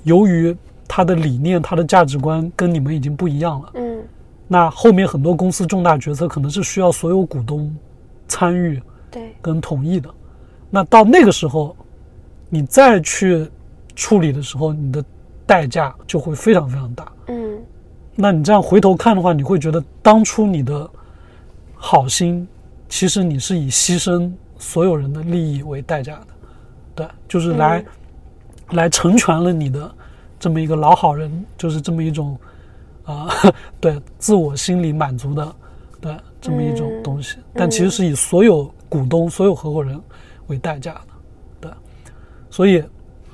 [0.03, 0.55] 由于
[0.87, 3.97] 他的理念、他的价值观跟你们已经不一样了，嗯
[4.47, 7.75] 那后面很多公司重大决策可能是需要所有股东
[8.29, 10.09] 参与对，跟同意的。
[10.75, 11.73] 那到那个时候，
[12.49, 13.49] 你再去
[13.95, 15.01] 处理的时候，你的
[15.45, 17.09] 代价就会非常非常大。
[17.27, 17.57] 嗯。
[18.13, 20.89] 那你这样回头看的话，你会觉得当初你的
[21.75, 22.45] 好心，
[22.89, 26.27] 其实你是以牺牲所有人的利益为代价的，
[26.93, 27.85] 对，就是来、
[28.71, 29.89] 来成全了你的
[30.37, 32.37] 这么一个老好人，就是这么一种
[33.05, 33.29] 啊、
[33.79, 35.55] 对自我心理满足的，
[36.01, 37.01] 对这么一种嗯。
[37.01, 39.97] 东西，但其实是以所有股东、所有合伙人
[40.47, 40.99] 为代价的，
[41.61, 41.71] 对，
[42.49, 42.83] 所以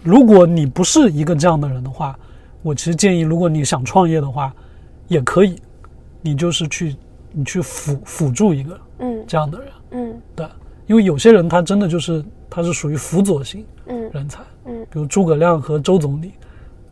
[0.03, 2.17] 如果你不是一个这样的人的话，
[2.61, 4.53] 我其实建议，如果你想创业的话，
[5.07, 5.59] 也可以，
[6.21, 6.95] 你就是去
[7.31, 9.23] 你去辅辅助一个嗯。
[9.27, 10.21] 这样的人，嗯。
[10.35, 10.45] 对，
[10.87, 14.09] 因为有些人他真的就是他是属于辅佐型嗯。
[14.13, 14.81] 人才，嗯。
[14.91, 16.31] 比如诸葛亮和周总理，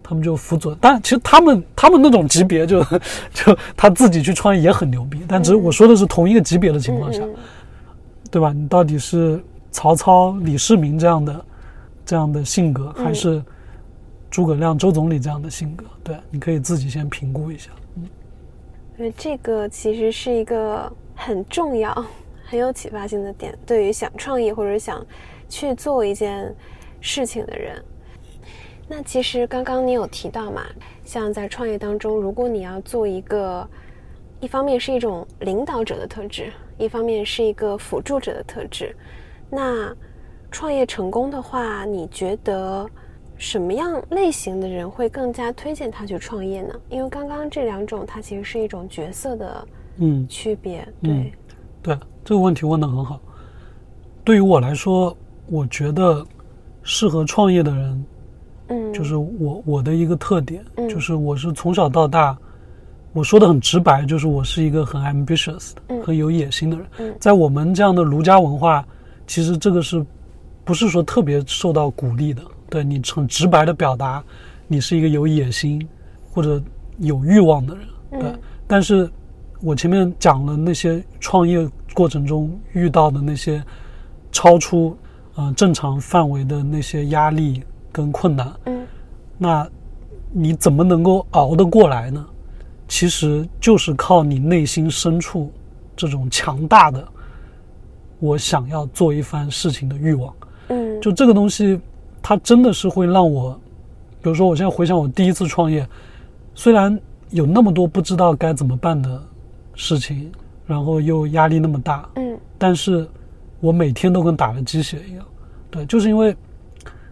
[0.03, 2.83] 他们就辅佐，但其实他们他们那种级别就
[3.33, 7.35] 就他自己去创业也很牛逼，但只是我说的是同一个级别的情况下，嗯。
[8.31, 8.53] 对吧？
[8.53, 9.43] 你到底是
[9.79, 11.45] 曹操、李世民这样的
[12.05, 13.41] 这样的性格，嗯还是
[14.29, 15.85] 诸葛亮、周总理这样的性格？
[16.03, 17.71] 对，你可以自己先评估一下。
[18.97, 21.95] 因为这个其实是一个很重要、
[22.43, 25.01] 很有启发性的点，对于想创业或者想
[25.47, 26.53] 去做一件
[26.99, 27.81] 事情的人。
[28.85, 30.65] 那其实刚刚你有提到嘛，
[31.05, 33.65] 像在创业当中，如果你要做一个，
[34.41, 38.93] 一方面是一种领导者的特质，一方面是一个辅助者的特质。
[39.49, 39.93] 那
[40.51, 42.87] 创业成功的话，你觉得
[43.37, 46.73] 什么样类型的人会更加推荐他去创业呢？
[46.89, 50.81] 因为刚刚这两种，它其实是一种角色的嗯，区别。
[51.01, 51.31] 嗯
[51.81, 53.19] 对，对，这个问题问得很好。
[54.23, 55.15] 对于我来说，
[55.47, 56.25] 我觉得
[56.83, 58.05] 适合创业的人，
[58.67, 62.37] 嗯，就是我我的一个特点，嗯就是我是从小到大，
[63.13, 66.85] 我说的很直白，就是我是一个很 ambitious 的、嗯很有野心的人。
[66.99, 68.85] 嗯在我们这样的儒家文化，
[69.29, 70.03] 其实这个是
[70.65, 72.41] 不是说特别受到鼓励的？
[72.67, 74.23] 对你很直白的表达，
[74.67, 75.87] 你是一个有野心
[76.31, 76.59] 或者
[76.97, 77.85] 有欲望的人。
[78.09, 79.07] 对，嗯但是
[79.61, 83.63] 我前面讲了那些创业过程中遇到的那些
[84.31, 84.97] 超出
[85.35, 87.61] 呃正常范围的那些压力
[87.91, 88.87] 跟困难，嗯
[89.37, 89.69] 那
[90.31, 92.25] 你怎么能够熬得过来呢？
[92.87, 95.51] 其实就是靠你内心深处
[95.95, 97.07] 这种强大的
[98.19, 100.33] 我想要做一番事情的欲望。
[100.67, 101.79] 嗯，就这个东西，
[102.21, 103.59] 它真的是会让我，
[104.21, 105.87] 比如说我现在回想我第一次创业，
[106.53, 106.97] 虽然
[107.31, 109.21] 有那么多不知道该怎么办的
[109.73, 110.31] 事情，
[110.65, 113.07] 然后又压力那么大，嗯但是
[113.59, 115.25] 我每天都跟打了鸡血一样。
[115.71, 116.35] 对，就是因为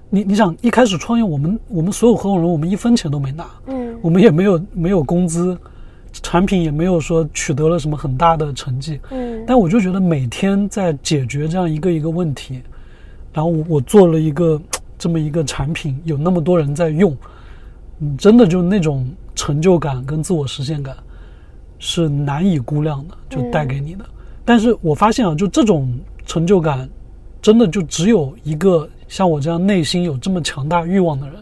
[0.10, 5.58] 你你想一开始创业，我们我们所有合伙人，我们一分钱都没拿，嗯我们也没有没有工资，
[6.24, 12.62] 产品也没有说取得了什么很大的成绩，嗯，但我就觉得每天在解决这样一个一个问题，
[13.34, 14.60] 然后我我做了一个
[14.98, 17.16] 这么一个产品，有那么多人在用，
[18.00, 20.96] 嗯，真的就那种成就感跟自我实现感
[21.80, 24.06] 是难以估量的，就带给你的。
[24.44, 25.94] 但是我发现啊，就这种
[26.26, 26.90] 成就感，
[27.42, 31.36] 真的就只有一个像我这样内心有这么强大欲望的人，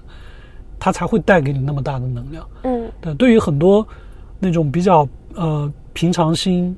[0.78, 2.46] 他才会带给你那么大的能量。
[2.64, 3.88] 嗯对，对于很多
[4.46, 6.76] 那种比较呃平常心，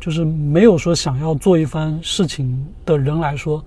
[0.00, 3.62] 就是没有说想要做一番事情的人来说，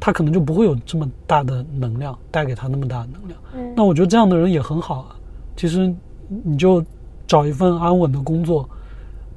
[0.00, 3.40] 他可能就不会有这么大的能量带给他那么大的能量。
[3.54, 5.16] 嗯那我觉得这样的人也很好啊。
[5.54, 5.94] 其实
[6.42, 6.84] 你就
[7.24, 8.68] 找一份安稳的工作，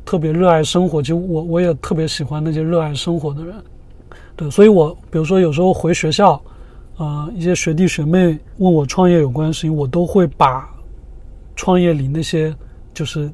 [0.03, 1.03] 特别热爱生活。
[1.03, 3.53] 其实我我也特别喜欢那些热爱生活的人。
[4.35, 6.41] 对，所以我比如说有时候回学校，
[6.97, 10.67] 呃，一些学弟学妹问我创业有关的事情，我都会把
[11.55, 12.55] 创业里那些
[12.93, 13.29] 就是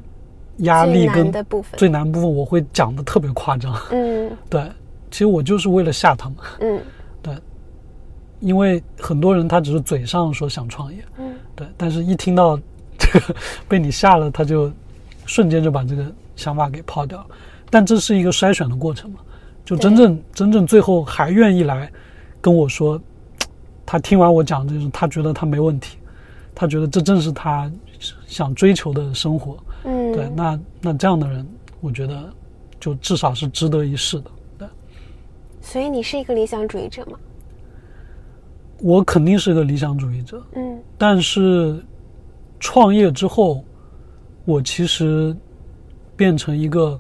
[0.58, 1.78] 压力最难跟的部分。
[1.78, 3.74] 最难部分，我会讲的特别夸张。
[3.92, 4.32] 嗯。
[4.50, 4.64] 对，
[5.12, 6.38] 其实我就是为了吓他们。
[6.62, 6.82] 嗯。
[7.22, 7.34] 对，
[8.40, 11.36] 因为很多人他只是嘴上说想创业，嗯。
[11.56, 12.60] 对，但是一听到
[12.98, 13.36] 这 个
[13.68, 14.72] 被你吓了，他就
[15.26, 16.06] 瞬间就把这个
[16.36, 17.18] 想法给抛掉。
[17.20, 17.26] 了。
[17.70, 19.20] 但这是一个筛选的过程嘛，
[19.64, 21.92] 就真正真正最后还愿意来
[22.42, 23.00] 跟我说，
[23.86, 25.98] 他听完我讲这种，他觉得他没问题，
[26.56, 27.72] 他觉得这正是他
[28.28, 29.58] 想追求的生活。
[29.84, 31.48] 嗯，对，那那这样的人，
[31.82, 32.32] 我觉得
[32.80, 34.32] 就至少是值得一试的。
[34.58, 34.68] 对。
[35.62, 37.18] 所以你是一个理想主义者吗？
[38.82, 41.84] 我肯定是个理想主义者，嗯但是
[42.62, 43.62] 创业之后，
[44.46, 45.36] 我其实
[46.16, 46.98] 变成一个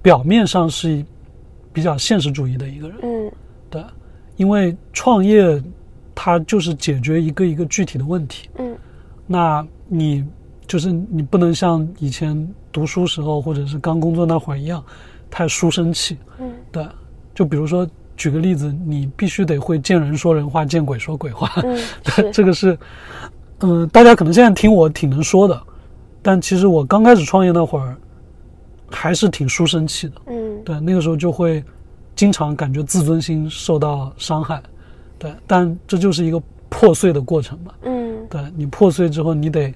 [0.00, 1.04] 表面上是
[1.72, 2.98] 比较现实主义的一个人。
[3.02, 3.32] 嗯
[3.68, 3.84] 对，
[4.36, 5.60] 因为创业
[6.14, 8.48] 它就是解决一个一个具体的问题。
[8.58, 8.76] 嗯
[9.26, 10.24] 那你
[10.66, 12.36] 就是你不能像以前
[12.72, 14.82] 读书时候或者是刚工作那会儿一样，
[15.30, 16.16] 太书生气。
[16.38, 16.86] 嗯对，
[17.34, 21.50] 就比如说举个例子，你必须得会见人说人话，见鬼说鬼话。
[21.62, 21.78] 嗯，
[22.32, 22.78] 这个是，
[23.60, 25.62] 嗯、大家可能现在听我挺能说的，
[26.22, 27.96] 但其实我刚开始创业那会儿，
[28.90, 30.14] 还是挺书生气的。
[30.26, 31.62] 嗯对，那个时候就会
[32.14, 34.60] 经常感觉自尊心受到伤害。
[35.18, 37.72] 对，但这就是一个破碎的过程嘛。
[37.82, 39.72] 嗯对你破碎之后，你得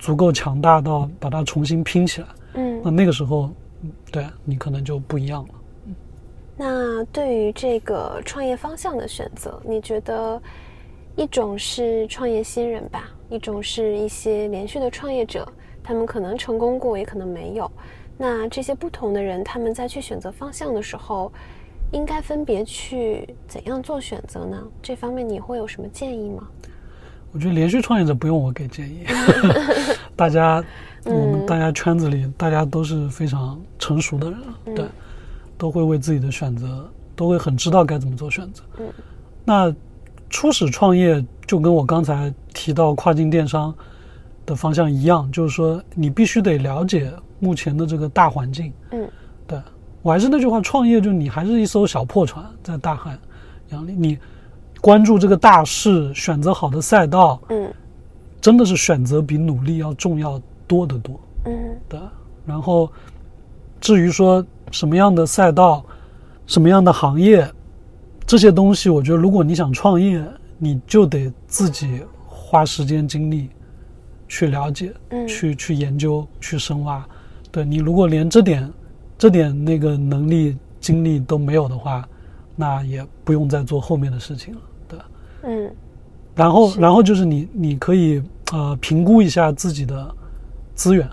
[0.00, 2.26] 足够强大到把它重新拼起来。
[2.54, 3.50] 嗯那那个时候，
[3.82, 5.54] 嗯对你可能就不一样了。
[6.56, 10.42] 那对于这个创业方向的选择，你觉得
[11.16, 15.46] 一种是创业新人吧，一种是一些连续的创业者，
[15.82, 17.70] 他们可能成功过，也可能没有。
[18.18, 21.32] 那这些不同的人，他们在去选择方向的时候，
[21.92, 24.62] 应该分别去怎样做选择呢？
[24.82, 26.46] 这方面你会有什么建议吗？
[27.32, 29.04] 我觉得连续创业者不用我给建议，
[30.16, 30.62] 大家
[31.04, 34.84] 我们嗯大家圈子里大家都是非常成熟的人了，对，
[35.56, 38.62] 都会为自己的选择，都会很知道该怎么做选择。
[38.78, 38.86] 嗯，
[39.44, 39.74] 那
[40.28, 43.74] 初始创业就跟我刚才提到跨境电商
[44.44, 48.72] 的方向一样，就是说你必须得了解目前的这个大环境。
[48.90, 49.08] 嗯。
[49.46, 49.60] 对
[50.02, 53.18] 我还是那句话，创业就你还是一艘小破船在大海
[53.70, 54.18] 洋里，你
[54.80, 57.72] 关注这个大势，选择好的赛道，嗯
[58.40, 61.52] 真的是选择比努力要重要多得多嗯
[61.88, 62.00] 的。
[62.46, 62.90] 然后，
[63.80, 65.84] 至于说什么样的赛道、
[66.46, 67.46] 什么样的行业，
[68.26, 70.24] 这些东西，我觉得如果你想创业，
[70.56, 73.50] 你就得自己花时间精力
[74.26, 77.06] 去了解、嗯去去研究、去深挖。
[77.52, 78.72] 对你如果连这点、
[79.18, 82.08] 这点那个能力、精力都没有的话，
[82.56, 84.60] 那也不用再做后面的事情了。
[85.42, 85.66] 对。
[85.66, 85.70] 嗯
[86.36, 88.22] 然后，然后就是你，你可以
[88.52, 90.14] 呃评估一下自己的
[90.74, 91.06] 资源，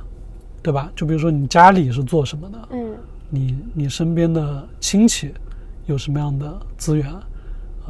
[0.61, 0.89] 对吧？
[0.95, 2.95] 就比如说你家里是做什么的，嗯
[3.29, 5.33] 你你身边的亲戚
[5.87, 7.25] 有什么样的资源啊？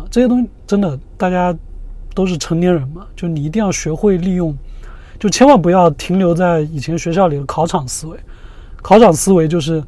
[0.10, 1.56] 这些东西真的大家
[2.16, 4.56] 都是成年人嘛，就你一定要学会利用，
[5.20, 8.18] 就千万不要停留在以前学校里的考场思维。
[8.82, 9.84] 考场思维就是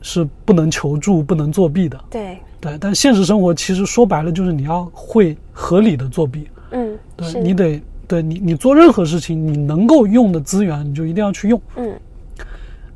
[0.00, 2.78] 是不能求助、不能作弊的，对，对。
[2.80, 6.48] 但现实生活其实说白了就是你要会合理的作弊。
[6.70, 11.94] 嗯对你得对你你做任何事情，你能够用的资源，你就一定要去用，嗯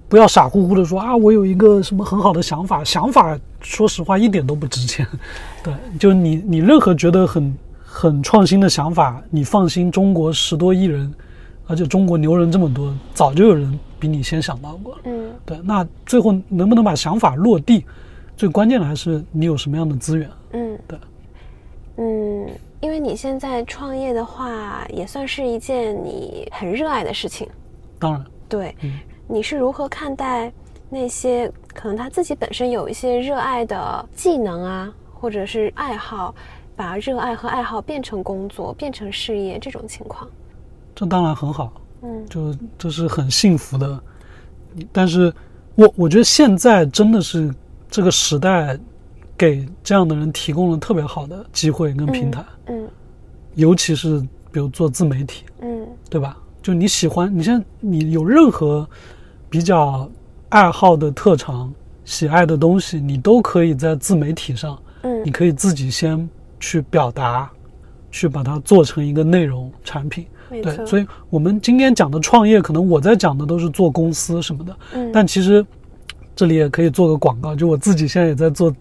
[0.09, 5.07] 不要傻乎乎的说啊，我有一个什么很好的想法，想法说实话一点都不值钱。
[5.63, 7.55] 对，就你你任何觉得很
[7.85, 11.13] 很创新的想法，你放心，中国十多亿人，
[11.67, 15.01] 而且中国牛人这么多，早就有人比你先想到过了。
[15.05, 17.85] 嗯对，那最后能不能把想法落地，
[18.39, 20.31] 最关键的还是你有什么样的资源。
[20.53, 20.99] 嗯对，
[21.97, 22.49] 嗯，
[22.81, 27.49] 因为你现在创业的话，也算是一件你很热爱的事情。
[27.99, 28.93] 当然，对，嗯
[29.27, 30.53] 你是如何看待
[30.89, 36.33] 那些可能他自己本身有一些热爱的技能啊，或者是爱好，
[36.77, 40.31] 把热爱和爱好变成工作、变成事业这种情况？
[40.95, 41.73] 这当然很好。
[42.03, 44.01] 嗯就这是很幸福的。
[44.93, 45.35] 但是
[45.75, 47.53] 我我觉得现在真的是
[47.91, 48.79] 这个时代
[49.37, 52.89] 给这样的人提供了特别好的机会跟平台，嗯。
[53.55, 54.21] 尤其是
[54.53, 55.87] 比如做自媒体，嗯。
[56.11, 56.37] 对吧？
[56.63, 58.87] 就你喜欢，你现在你有任何
[59.49, 60.09] 比较
[60.51, 61.73] 爱好的特长、
[62.05, 65.25] 喜爱的东西，你都可以在自媒体上，嗯。
[65.25, 66.29] 你嗯可以自己先
[66.61, 67.51] 去表达，
[68.11, 70.27] 去把它做成一个内容产品。
[70.51, 75.11] 对所以我们今天讲的创业，可能我在讲的都是做公司什么的，嗯。
[75.13, 75.65] 但其实
[76.39, 78.73] 这里也可以做个广告，就我自己现在也在做，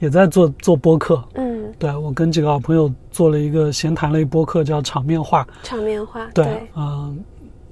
[0.00, 1.22] 也在做做播客。
[1.36, 5.46] 嗯对我跟几个好朋友做了一个闲谈类播客，叫场面话。
[5.62, 7.16] 场面化对，嗯、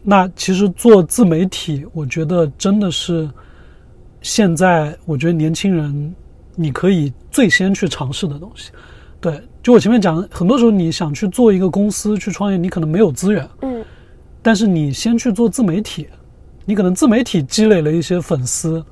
[0.04, 3.28] 那其实做自媒体，我觉得真的是
[4.22, 6.14] 现在我觉得年轻人
[6.54, 8.70] 你可以最先去尝试的东西。
[9.20, 13.84] 对，就我前面讲的，很多时候你想去做一个公司去创业，你可能没有资源，嗯
[14.42, 16.06] 但是你先去做自媒体，
[16.64, 18.84] 你可能自媒体积累了一些粉丝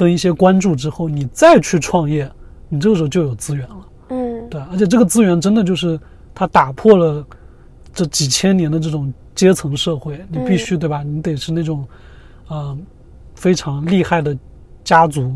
[0.00, 2.26] 跟一些关注之后，你再去创业，
[2.70, 3.86] 你这个时候就有资源了。
[4.08, 6.00] 嗯对，而且这个资源真的就是
[6.34, 7.22] 它打破了
[7.92, 11.02] 这几千年的这种阶层社会，你必须对吧？
[11.02, 11.86] 你得是那种，
[12.48, 12.74] 呃，
[13.34, 14.34] 非常厉害的
[14.82, 15.34] 家族，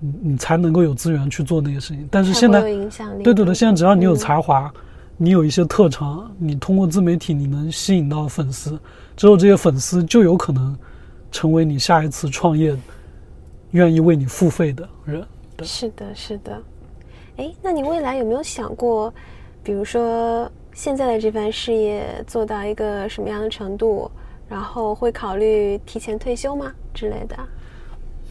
[0.00, 2.08] 你你才能够有资源去做那些事情。
[2.10, 3.22] 但是现在有影响力。
[3.22, 4.72] 对对对，现在只要你有嗯才华，
[5.18, 8.80] 你有一些特长，你通过自媒体你能吸引到粉丝，
[9.18, 10.74] 之后这些粉丝就有可能
[11.30, 12.74] 成为你下一次创业
[13.72, 15.24] 愿意为你付费的人。
[15.62, 16.60] 是的，是的。
[17.36, 19.12] 哎，那你未来有没有想过，
[19.62, 24.10] 比如说现在的这番事业做到一个什么样的程度，
[24.48, 27.36] 然后会考虑提前退休吗之类的？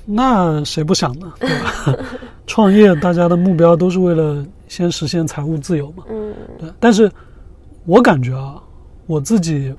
[0.06, 1.34] 那谁不想呢？
[1.40, 2.06] 对吧？
[2.48, 6.06] 创业，大家的目标都是为了先实现财务自由嘛。
[6.10, 7.12] 嗯对，但是
[7.86, 8.62] 我感觉啊，
[9.06, 9.76] 我自己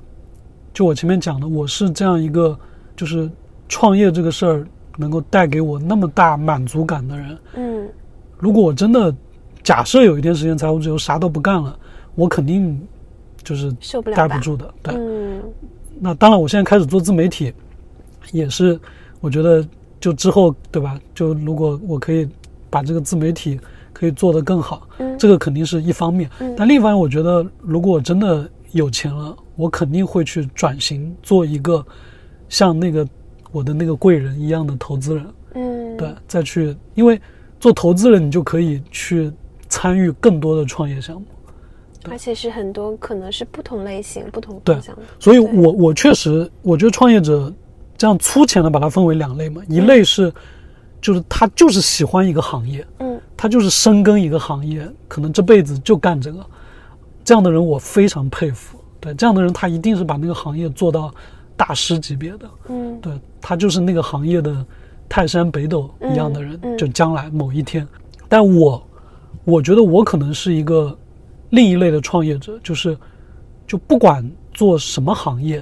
[0.71, 2.57] 就我前面讲的，我是这样一个，
[2.95, 3.27] 就是
[3.67, 4.67] 创业这个事儿
[4.99, 7.37] 能够带给我那么大满足感的人。
[7.55, 7.87] 嗯
[8.37, 9.13] 如果我真的
[9.63, 11.77] 假设有一天实现财务自由，啥都不干了，
[12.15, 12.79] 我肯定
[13.43, 14.73] 就是受不了待不住的。
[14.83, 15.41] 对，嗯
[15.99, 17.53] 那当然，我现在开始做自媒体，
[18.31, 18.79] 也是
[19.19, 19.65] 我觉得
[19.99, 20.99] 就之后对吧？
[21.13, 22.27] 就如果我可以
[22.69, 23.59] 把这个自媒体
[23.91, 26.29] 可以做得更好，嗯这个肯定是一方面。
[26.39, 31.85] 嗯但另一方面，我觉得如果我真的有钱了，我肯定会去转型做一个
[32.47, 33.05] 像那个
[33.51, 35.25] 我的那个贵人一样的投资人。
[35.55, 37.19] 嗯，对，再去，因为
[37.59, 39.31] 做投资人，你就可以去
[39.67, 41.25] 参与更多的创业项目。
[42.09, 45.01] 而且是很多可能是不同类型、不同方向的。
[45.19, 47.53] 所以我我确实，我觉得创业者
[47.97, 50.31] 这样粗浅的把它分为两类嘛，一类是，
[51.01, 56.45] 就是他就是喜欢一个行业，嗯他就是深耕一个行业，可能这辈子就干这个，
[57.23, 58.77] 这样的人我非常佩服。
[59.01, 61.13] 对，这样的人他一定是把那个行业做到
[61.59, 62.97] 大师级别的，嗯。
[63.01, 64.65] 对他就是那个行业的
[65.09, 67.85] 泰山北斗一样的人，就将来某一天。
[68.29, 68.81] 但我
[69.43, 70.97] 我觉得我可能是一个
[71.49, 72.97] 另一类的创业者，就是
[73.67, 75.61] 就不管做什么行业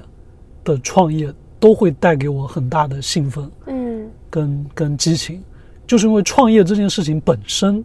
[0.63, 4.07] 的创业，都会带给我很大的兴奋嗯。
[4.29, 5.41] 跟跟激情，
[5.87, 7.83] 就是因为创业这件事情本身，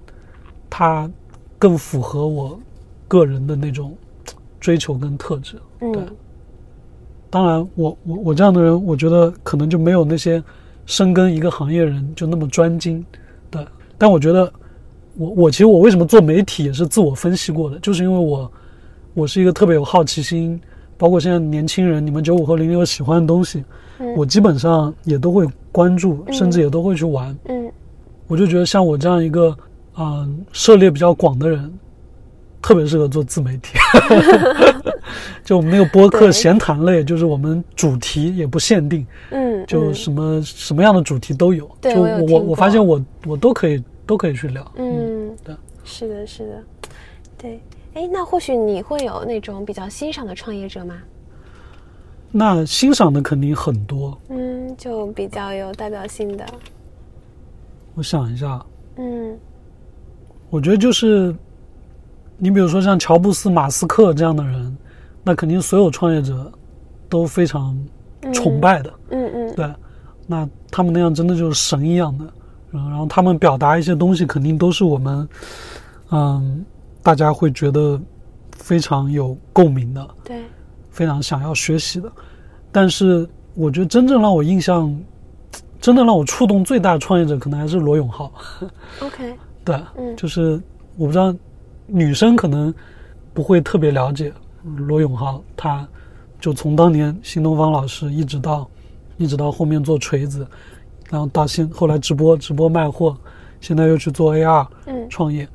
[0.68, 1.10] 它
[1.58, 2.60] 更符合我
[3.08, 3.96] 个人的那种
[4.60, 5.56] 追求跟特质。
[5.78, 5.92] 对。
[5.92, 6.06] 嗯，
[7.32, 10.42] 当然我，我我这样的人，我觉得可能就没有那些
[10.84, 13.02] 深耕一个行业人就那么专精，
[13.50, 13.66] 的。
[13.96, 14.52] 但我觉得
[15.16, 18.52] 我，我其实我为什么做媒体也是自我分析过的，就是因为我
[19.14, 20.60] 我是一个特别有好奇心，
[20.98, 23.64] 包括现在年轻人，你们九五后、零零后喜欢的东西，
[23.98, 27.34] 嗯我基本上也都会关注，嗯甚至也都会去玩。
[27.46, 27.72] 嗯
[28.28, 29.56] 我就觉得像我这样一个
[29.98, 31.72] 嗯、涉猎比较广的人，
[32.62, 33.76] 特别适合做自媒体。
[35.44, 41.68] 就我们那个播客闲谈类，就是我们主题也不限定，嗯，嗯就什么、什么样的主题都有。
[41.80, 44.72] 对就我我发现我我都可以都可以去聊。
[44.76, 45.54] 嗯，对，
[45.84, 46.62] 是的，是的，
[47.36, 47.60] 对。
[47.94, 50.96] 哎，那或许你会有那种比较欣赏的创业者吗？
[52.30, 56.46] 那欣赏的肯定很多，嗯，就比较有代表性的。
[57.94, 58.64] 我想一下，
[58.96, 59.38] 嗯
[60.48, 61.34] 我觉得就是，
[62.42, 64.76] 你比如说像乔布斯、马斯克这样的人，
[65.22, 66.50] 那肯定所有创业者
[67.08, 67.78] 都非常
[68.34, 68.92] 崇拜的。
[69.10, 69.72] 嗯嗯对，
[70.26, 72.24] 那他们那样真的就是神一样的，
[72.72, 75.28] 然后然后他们表达一些东西，肯定都是我们，
[76.10, 76.64] 嗯，
[77.00, 78.00] 大家会觉得
[78.56, 80.42] 非常有共鸣的，对，
[80.90, 82.10] 非常想要学习的。
[82.72, 83.24] 但是
[83.54, 84.92] 我觉得真正让我印象，
[85.80, 88.32] 真的让我触动最大的创业者，可能还是罗永浩。
[88.98, 89.32] OK，
[89.64, 90.60] 对，嗯就是
[90.96, 91.32] 我不知道
[91.86, 92.72] 女生可能
[93.34, 94.32] 不会特别了解
[94.76, 95.86] 罗永浩，他
[96.40, 98.68] 就从当年新东方老师一直到
[99.16, 100.46] 一直到后面做锤子，
[101.10, 103.16] 然后到现后来直播直播卖货，
[103.60, 105.08] 现在又去做 AR 嗯。
[105.08, 105.48] 创业，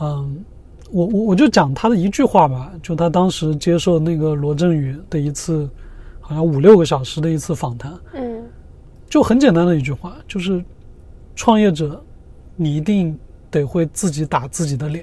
[0.00, 0.44] 嗯，
[0.90, 5.68] 我我我就讲他的一句话吧，就他当时接受那个罗振宇的一次
[6.20, 8.42] 好像五六个小时的一次访谈，嗯。
[9.08, 10.62] 就很简单的一句话，就是
[11.34, 11.98] 创业者，
[12.56, 13.18] 你一定
[13.50, 15.02] 得会自己打自己的脸。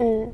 [0.00, 0.28] 嗯，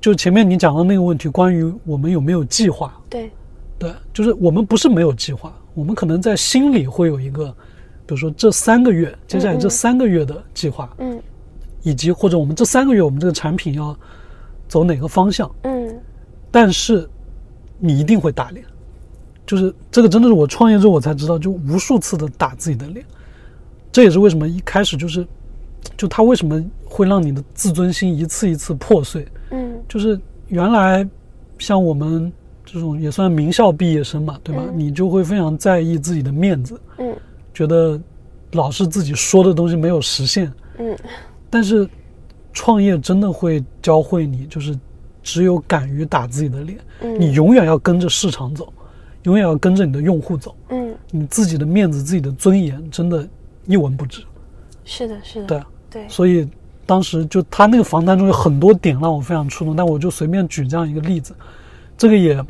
[0.00, 3.30] 就前面你讲的那个问题，关于我们有没有计划，对，
[3.78, 7.48] 对，就是我们不是没有计划，我们可能在心里会有一个，
[8.06, 11.20] 比如说这三个月，接下来这嗯三个月的计划，嗯。
[11.82, 13.96] 以及或者我们这三个月我们这个产品要
[14.68, 16.00] 走哪个方向，嗯。
[16.48, 17.08] 但是
[17.78, 18.64] 你一定会打脸，
[19.44, 23.04] 就是这个真的是我创业之后我才知道，就无数次的打自己的脸，
[23.90, 25.26] 这也是为什么一开始就是，
[25.96, 29.80] 就他为什么会让你的自尊心一次一次破碎，嗯。
[29.88, 30.18] 就是
[30.48, 31.08] 原来
[31.58, 32.32] 像我们
[32.64, 34.62] 这种也算名校毕业生嘛，对吧？
[34.66, 34.78] 嗯。
[34.78, 37.14] 你就会非常在意自己的面子，嗯。
[37.54, 38.00] 觉得
[38.52, 40.96] 老是自己说的东西没有实现，嗯。
[41.48, 41.88] 但是
[42.52, 44.78] 创业真的会教会你，就是
[45.22, 48.72] 只有敢于打自己的脸，嗯，你永远要跟着市场走，
[49.22, 50.94] 永远要跟着你的用户走，嗯。
[51.10, 53.28] 你自己的面子、自己的尊严，真的
[53.66, 54.22] 一文不值。
[54.84, 55.62] 是的，是的，对，
[55.92, 56.48] 对，所以
[56.86, 61.34] 当时就他那个房单中有很多点让我非常触动，但我就随便举这样一个例子，
[61.98, 62.42] 这个也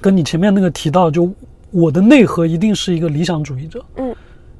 [0.00, 1.32] 跟你前面那个提到，就
[1.70, 3.84] 我的内核一定是一个理想主义者。
[3.96, 4.14] 嗯。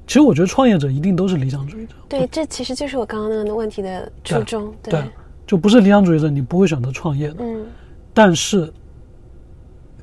[0.07, 4.73] 其实我觉得创业者一定都是理想主义者，对，这其实就是我刚刚那个问题的初衷。
[4.83, 5.05] 对，
[5.47, 7.37] 就不是理想主义者，你不会选择创业的。
[7.41, 7.67] 嗯
[8.15, 8.73] 但是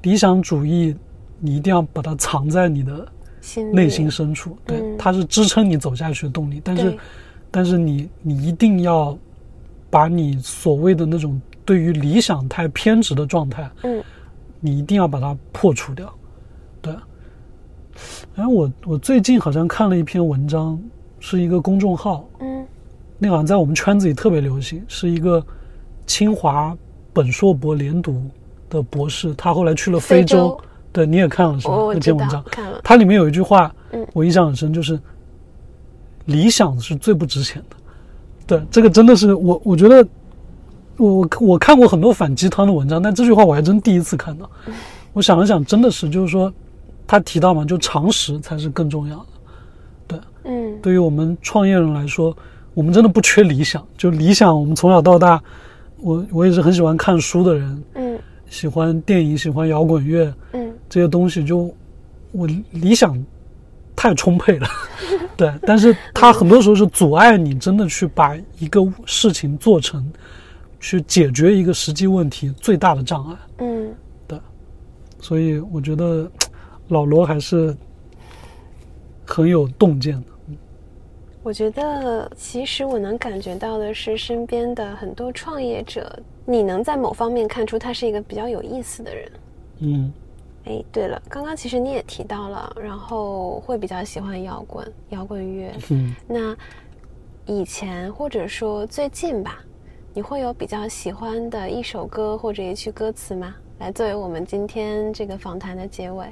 [0.04, 0.96] 理想主义
[1.40, 3.08] 你一定要把它藏在你的
[3.74, 6.62] 内心深处，对，嗯它是支撑你走下去的动力。
[6.64, 7.00] 但是对，
[7.56, 9.18] 但是你你一定要
[9.90, 14.04] 把你所谓的那种对于理想太偏执的状态，嗯。
[14.60, 16.12] 你一定要把它破除掉。
[16.82, 16.94] 对，
[18.36, 20.78] 哎，我我最近好像看了一篇文章，
[21.22, 22.66] 是一个公众号，嗯。
[23.18, 25.42] 那好像在我们圈子里特别流行，是一个
[26.06, 26.76] 清华
[27.14, 28.22] 本硕博连读
[28.70, 30.60] 的博士，他后来去了非非洲。
[30.92, 31.76] 对，你也看了是吧？
[31.94, 34.06] 那篇文章，看了，它里面有一句话，嗯。
[34.14, 35.00] 我印象很深，就是
[36.26, 37.76] 理想是最不值钱的。
[38.48, 40.08] 对，这个真的是我，我觉得
[40.98, 44.50] 我我我看过很多反鸡汤的文章，但这句话我还真第一次看到。
[45.14, 46.54] 我想了想，真的是，就是说，
[47.08, 49.26] 他提到嘛，就常识才是更重要的。
[50.08, 52.36] 对，嗯对于我们创业人来说，
[52.74, 53.84] 我们真的不缺理想。
[53.98, 55.42] 就理想，我们从小到大，
[55.98, 58.20] 我我也是很喜欢看书的人，嗯
[58.50, 61.74] 喜欢电影，喜欢摇滚乐，嗯这些东西就
[62.32, 63.18] 我理想
[64.06, 64.68] 太充沛了，
[65.36, 70.06] 对，但是它很多时候是阻碍你真的去把一个事情做成，
[70.80, 73.36] 去解决一个实际问题最大的障碍。
[73.58, 73.92] 嗯
[74.28, 74.40] 对
[75.20, 76.30] 所以我觉得
[76.90, 77.76] 老罗还是
[79.26, 80.28] 很有洞见的。
[81.42, 89.32] 我觉得，其实我能感觉到的是，身边的很多创业者，你能在某方面看出他是一个比较有意思的人。
[89.80, 90.14] 嗯
[90.66, 95.72] 哎，对了，刚刚其实你也提到了，然后会比较喜欢摇滚、摇滚乐。
[95.90, 96.56] 嗯，那
[97.46, 99.60] 以前或者说最近吧，
[100.14, 103.56] 你会有比较喜欢的一首歌或者一句歌词吗？
[103.78, 106.26] 来作为我们今天这个访谈的结尾。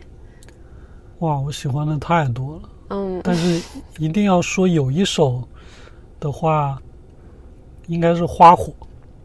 [1.19, 3.61] 哇，我喜欢的太多了，嗯但是
[3.99, 5.43] 一定要说有一首
[6.19, 6.81] 的话，
[7.87, 8.73] 应该是《花火》。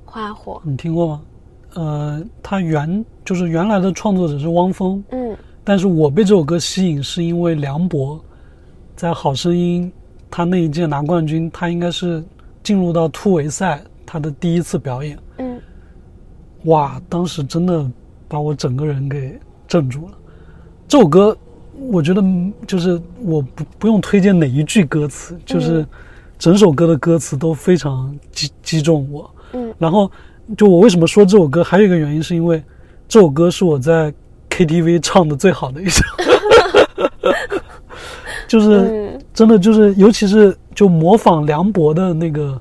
[0.04, 1.22] 花火，你听过吗？
[1.74, 5.36] 呃，他原就是原来的创作者是汪峰，嗯。
[5.64, 8.18] 但是我被这首歌吸引，是因为梁博
[8.96, 9.86] 在《好声音》
[10.30, 12.24] 他那一届拿冠军，他应该是
[12.62, 15.60] 进入到突围赛他的第一次表演，嗯。
[16.64, 17.86] 哇，当时真的
[18.26, 20.14] 把我整个人给镇住了。
[20.88, 21.36] 这首歌，
[21.90, 25.86] 我觉得嗯就是我不不用推荐哪一句歌词，就是
[26.38, 29.30] 整首歌的歌词都非常击击中我。
[29.52, 29.74] 嗯。
[29.78, 30.10] 然后，
[30.57, 32.62] 就我为什么说这首歌，还有一个原因是因为
[33.07, 34.12] 这首歌是我在
[34.51, 36.03] KTV 唱的最好的一首，
[38.49, 42.61] 就是嗯，真的就是，尤其是就模仿梁博的那个，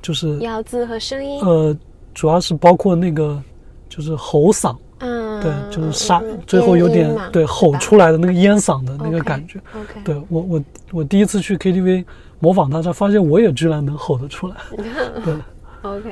[0.00, 1.76] 就是咬字和声音，呃，
[2.14, 3.40] 主要是包括那个
[3.88, 9.60] 就是吼嗓，嗯，对，就是沙嗯，最后有点对吼出来的那个烟嗓的那个感觉。
[10.02, 12.04] 对我我我第一次去 KTV
[12.40, 14.56] 模仿他，才发现我也居然能吼得出来。
[15.24, 15.34] 对
[15.82, 16.10] ，OK，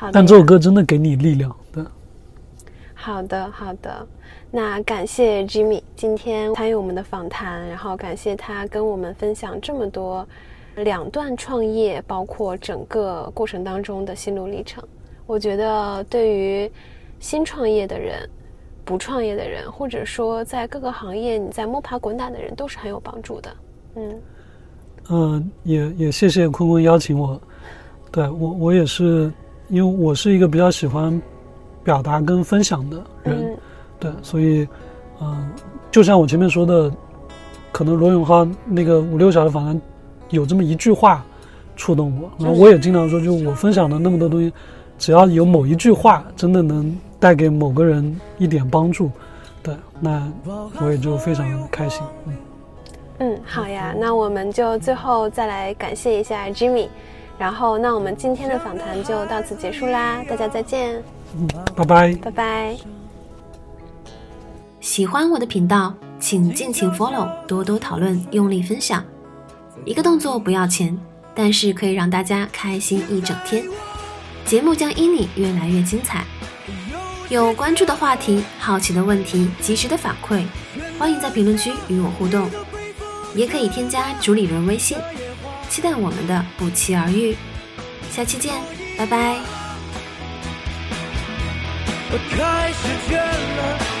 [0.00, 0.10] 好。
[0.10, 1.54] 但这首歌真的给你力量。
[1.70, 1.84] 对，
[2.94, 4.06] 好的，好的。
[4.50, 10.26] 那感谢 Jimmy 今天参与我们的访谈，然后感谢他跟我们分享这么多
[10.76, 14.82] 两段创业，包括整个过程当中的心路历程。
[15.26, 16.72] 我觉得对于
[17.20, 18.28] 新创业的人、
[18.84, 23.56] 不创业的人，或者说在各个行业你在摸爬滚打的人，都是很有帮助的。
[23.96, 24.20] 嗯
[25.10, 27.40] 嗯、也也谢谢坤坤邀请我。
[28.10, 29.32] 对我我也是，
[29.70, 31.20] 因为我是一个比较喜欢
[31.82, 33.38] 表达跟分享的人。
[33.42, 33.56] 嗯
[34.00, 34.66] 对，所以，
[35.20, 35.50] 嗯、
[35.90, 36.90] 就像我前面说的，
[37.70, 39.78] 可能罗永浩那个五六小时访谈
[40.30, 41.22] 有这么一句话
[41.76, 44.50] 触动我，然后我也经常说，就我分享的那么多东西，
[44.98, 49.10] 只要有某一句话真的能带给某个人一点帮助，
[49.62, 50.26] 对，那
[50.80, 52.02] 我也就非常开心。
[52.26, 52.34] 嗯，
[53.18, 56.88] 嗯，好呀，那我们就最后再来感谢一下 Jimmy，
[57.40, 61.02] 然后那我们今天的访谈就到此结束啦，大家再见，
[61.74, 62.14] 拜拜。
[62.16, 62.76] 拜拜。
[64.78, 69.02] 喜欢我的频道，请尽情 follow，多多讨论，用力分享。
[69.86, 70.94] 一个动作不要钱，
[71.34, 73.64] 但是可以让大家开心一整天。
[74.44, 76.22] 节目将因你越来越精彩。
[77.30, 80.44] 有关注的话题、好奇的问题、及时的反馈，
[80.98, 82.50] 欢迎在评论区与我互动，
[83.34, 84.98] 也可以添加主理人微信。
[85.70, 87.34] 期待我们的不期而遇。
[88.10, 88.52] 下期见
[88.98, 89.38] 拜拜。
[92.30, 94.00] 开始了。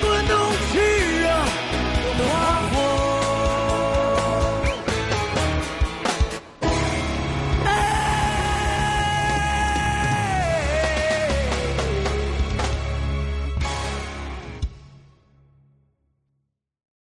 [0.00, 0.38] 滚动